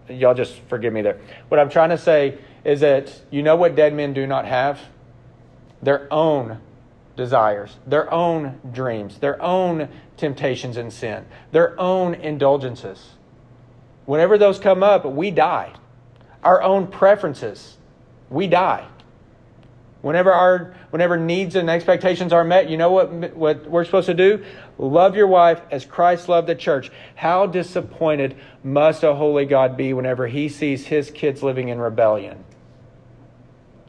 [0.08, 1.18] y'all just forgive me there.
[1.48, 4.80] What I'm trying to say is that you know what dead men do not have?
[5.82, 6.60] Their own
[7.16, 13.10] desires, their own dreams, their own temptations and sin, their own indulgences.
[14.04, 15.72] Whenever those come up, we die.
[16.42, 17.76] Our own preferences,
[18.30, 18.86] we die.
[20.02, 24.14] Whenever our whenever needs and expectations are met, you know what what we're supposed to
[24.14, 24.44] do?
[24.78, 26.90] Love your wife as Christ loved the church.
[27.14, 32.44] How disappointed must a holy God be whenever he sees his kids living in rebellion?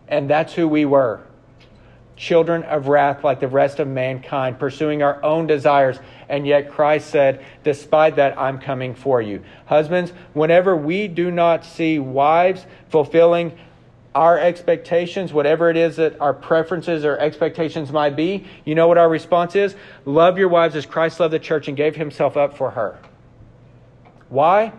[0.07, 1.27] And that's who we were
[2.17, 5.99] children of wrath like the rest of mankind, pursuing our own desires.
[6.27, 9.43] And yet Christ said, Despite that, I'm coming for you.
[9.67, 13.57] Husbands, whenever we do not see wives fulfilling
[14.17, 18.97] our expectations, whatever it is that our preferences or expectations might be, you know what
[18.97, 19.75] our response is?
[20.05, 22.97] Love your wives as Christ loved the church and gave himself up for her.
[24.29, 24.73] Why?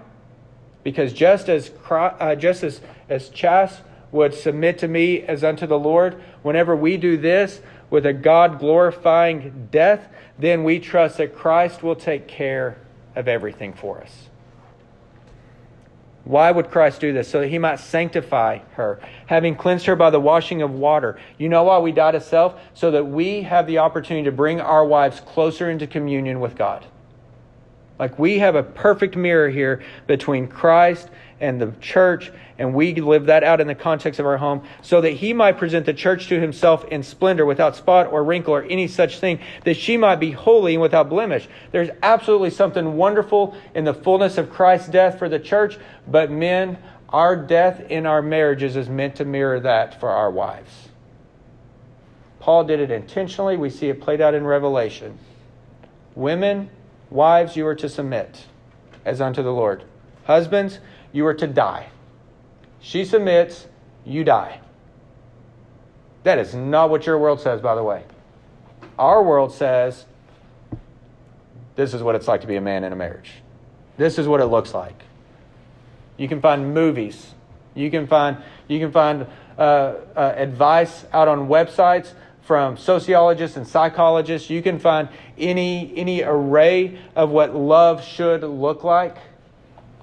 [0.82, 3.80] Because just as, uh, just as, as Chas
[4.11, 7.61] would submit to me as unto the Lord, whenever we do this
[7.91, 12.76] with a God glorifying death, then we trust that Christ will take care
[13.14, 14.28] of everything for us.
[16.29, 17.26] Why would Christ do this?
[17.26, 21.18] So that he might sanctify her, having cleansed her by the washing of water.
[21.39, 22.61] You know why we die to self?
[22.74, 26.85] So that we have the opportunity to bring our wives closer into communion with God.
[27.99, 31.09] Like we have a perfect mirror here between Christ
[31.40, 35.01] and the church, and we live that out in the context of our home, so
[35.01, 38.64] that he might present the church to himself in splendor, without spot or wrinkle or
[38.64, 41.49] any such thing, that she might be holy and without blemish.
[41.70, 45.78] There's absolutely something wonderful in the fullness of Christ's death for the church,
[46.09, 46.78] but men,
[47.09, 50.88] our death in our marriages is meant to mirror that for our wives.
[52.40, 53.57] Paul did it intentionally.
[53.57, 55.18] We see it played out in Revelation.
[56.14, 56.70] Women,
[57.11, 58.46] wives, you are to submit
[59.04, 59.84] as unto the Lord.
[60.24, 60.78] Husbands,
[61.12, 61.88] you are to die.
[62.80, 63.66] She submits,
[64.04, 64.61] you die.
[66.24, 68.04] That is not what your world says, by the way.
[68.98, 70.04] Our world says
[71.76, 73.34] this is what it's like to be a man in a marriage.
[73.96, 75.02] This is what it looks like.
[76.16, 77.34] You can find movies.
[77.74, 79.61] You can find you can find uh,
[80.16, 82.12] uh, advice out on websites
[82.49, 84.49] from sociologists and psychologists.
[84.49, 89.18] You can find any any array of what love should look like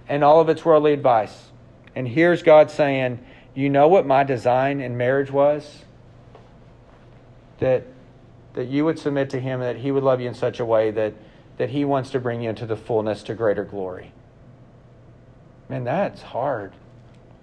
[0.08, 1.48] and all of its worldly advice.
[1.96, 3.18] And here's God saying,
[3.56, 5.86] You know what my design in marriage was?
[7.58, 7.88] That,
[8.54, 10.92] that you would submit to Him, that He would love you in such a way
[10.92, 11.16] that,
[11.58, 14.12] that He wants to bring you into the fullness to greater glory.
[15.68, 16.74] Man, that's hard.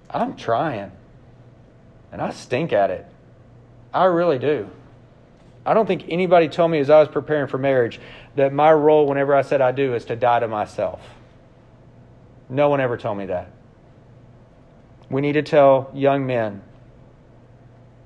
[0.09, 0.93] I'm trying.
[2.13, 3.05] And I stink at it.
[3.93, 4.71] I really do.
[5.65, 8.01] I don't think anybody told me as I was preparing for marriage
[8.35, 11.01] that my role, whenever I said I do, is to die to myself.
[12.49, 13.51] No one ever told me that.
[15.09, 16.63] We need to tell young men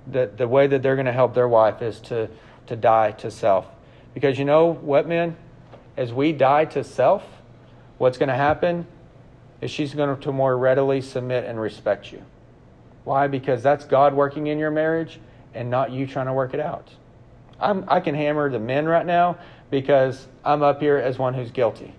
[0.08, 2.28] that the way that they're going to help their wife is to,
[2.66, 3.66] to die to self.
[4.12, 5.36] Because you know what, men?
[5.96, 7.24] As we die to self,
[7.98, 8.86] what's going to happen
[9.60, 12.22] is she's going to more readily submit and respect you.
[13.04, 13.28] Why?
[13.28, 15.18] Because that's God working in your marriage
[15.54, 16.90] and not you trying to work it out.
[17.60, 19.38] I'm, I can hammer the men right now
[19.70, 21.94] because I'm up here as one who's guilty.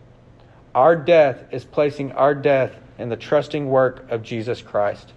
[0.76, 5.12] Our death is placing our death in the trusting work of Jesus Christ.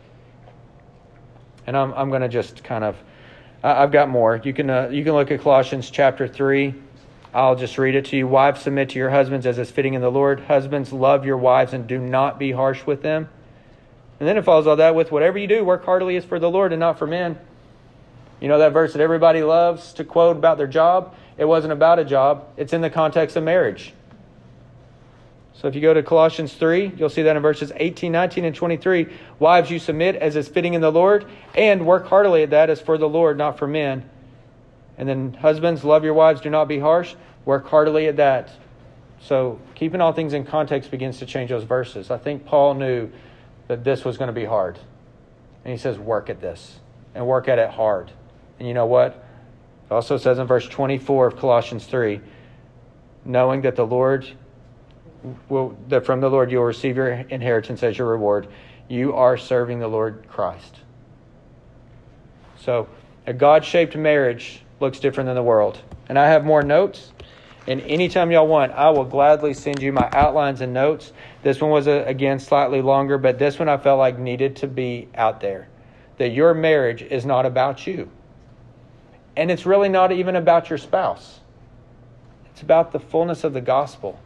[1.66, 2.96] And I'm, I'm going to just kind of,
[3.62, 4.40] I've got more.
[4.42, 6.74] You can, uh, you can look at Colossians chapter 3.
[7.32, 8.26] I'll just read it to you.
[8.26, 10.40] Wives, submit to your husbands as is fitting in the Lord.
[10.40, 13.28] Husbands, love your wives and do not be harsh with them.
[14.18, 16.50] And then it follows all that with whatever you do, work heartily is for the
[16.50, 17.38] Lord and not for men.
[18.40, 21.14] You know that verse that everybody loves to quote about their job?
[21.36, 23.94] It wasn't about a job, it's in the context of marriage.
[25.54, 28.56] So if you go to Colossians 3, you'll see that in verses 18, 19, and
[28.56, 29.08] 23.
[29.38, 32.80] Wives, you submit as is fitting in the Lord, and work heartily at that as
[32.80, 34.08] for the Lord, not for men.
[34.96, 37.14] And then, husbands, love your wives, do not be harsh.
[37.44, 38.50] Work heartily at that.
[39.20, 42.10] So, keeping all things in context begins to change those verses.
[42.10, 43.10] I think Paul knew
[43.68, 44.78] that this was going to be hard.
[45.64, 46.78] And he says, work at this,
[47.14, 48.12] and work at it hard.
[48.60, 49.24] And you know what?
[49.90, 52.20] It also says in verse 24 of Colossians 3
[53.24, 54.26] knowing that the Lord
[55.48, 58.48] will, that from the Lord you will receive your inheritance as your reward.
[58.88, 60.76] You are serving the Lord Christ.
[62.58, 62.88] So,
[63.26, 65.80] a God shaped marriage looks different than the world.
[66.08, 67.12] And I have more notes.
[67.66, 71.12] And anytime y'all want, I will gladly send you my outlines and notes.
[71.42, 74.56] This one was, a, uh, again, slightly longer, but this one I felt like needed
[74.56, 75.68] to be out there.
[76.16, 78.10] That your marriage is not about you.
[79.36, 81.40] And it's really not even about your spouse,
[82.52, 84.18] it's about the fullness of the gospel.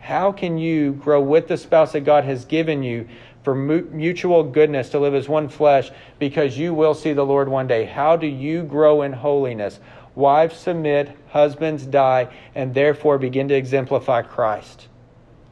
[0.00, 3.08] How can you grow with the spouse that God has given you
[3.42, 7.66] for mutual goodness to live as one flesh because you will see the Lord one
[7.66, 7.84] day?
[7.84, 9.80] How do you grow in holiness?
[10.14, 14.88] Wives submit, husbands die, and therefore begin to exemplify Christ.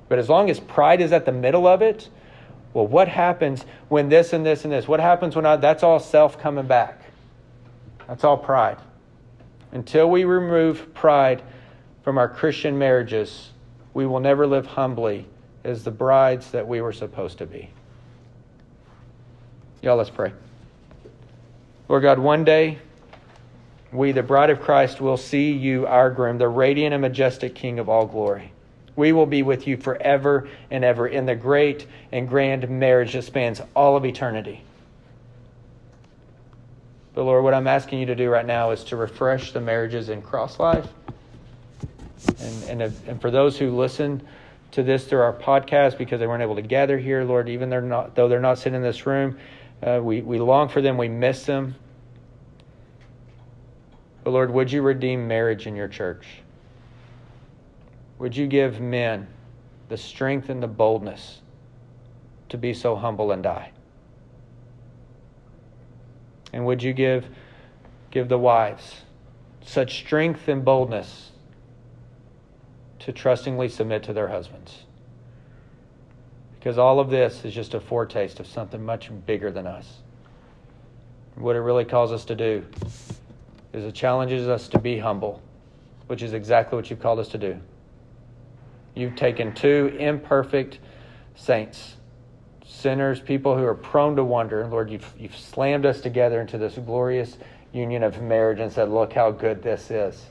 [0.09, 2.09] But as long as pride is at the middle of it,
[2.73, 4.87] well, what happens when this and this and this?
[4.87, 7.06] What happens when I, that's all self coming back?
[8.09, 8.79] That's all pride.
[9.73, 11.43] Until we remove pride
[12.03, 13.51] from our Christian marriages,
[13.95, 15.27] we will never live humbly
[15.65, 17.71] as the brides that we were supposed to be.
[19.83, 20.33] Y'all, let's pray.
[21.89, 22.79] Lord God, one day
[23.93, 27.79] we, the bride of Christ, will see you, our groom, the radiant and majestic King
[27.79, 28.53] of all glory.
[28.97, 33.23] We will be with you forever and ever in the great and grand marriage that
[33.23, 34.63] spans all of eternity.
[37.17, 40.11] But Lord, what I'm asking you to do right now is to refresh the marriages
[40.11, 40.87] in Cross Life
[42.39, 44.21] and, and, if, and for those who listen
[44.73, 47.81] to this through our podcast because they weren't able to gather here, Lord, even they're
[47.81, 49.39] not, though they're not sitting in this room,
[49.83, 51.75] Uh, we, we long for them, we miss them.
[54.23, 56.27] But Lord, would you redeem marriage in your church?
[58.19, 59.27] Would you give men
[59.89, 61.41] the strength and the boldness
[62.51, 63.71] to be so humble and die?
[66.57, 67.27] And would you give,
[68.11, 69.03] give the wives
[69.61, 71.33] such strength and boldness
[73.01, 74.85] to trustingly submit to their husbands?
[76.59, 79.99] Because all of this is just a foretaste of something much bigger than us.
[81.35, 82.65] What it really calls us to do
[83.75, 85.43] is it challenges us to be humble,
[86.07, 87.61] which is exactly what you've called us to do.
[88.95, 90.79] You've taken two imperfect
[91.35, 91.97] saints,
[92.67, 94.67] sinners, people who are prone to wonder.
[94.67, 97.37] Lord, you've, you've slammed us together into this glorious
[97.73, 100.27] union of marriage and said, Look how good this is.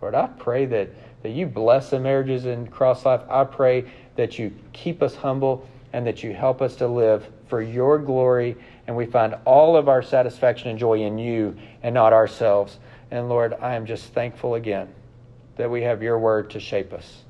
[0.00, 0.90] Lord, I pray that,
[1.22, 3.22] that you bless the marriages in Cross Life.
[3.28, 7.62] I pray that you keep us humble and that you help us to live for
[7.62, 12.12] your glory and we find all of our satisfaction and joy in you and not
[12.12, 12.78] ourselves.
[13.10, 14.88] And Lord, I am just thankful again
[15.56, 17.24] that we have your word to shape us.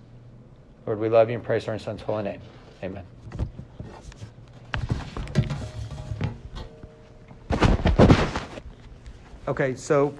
[0.87, 2.41] Lord, we love you and praise our son's holy name.
[2.83, 3.18] Amen.
[9.49, 10.13] Okay, so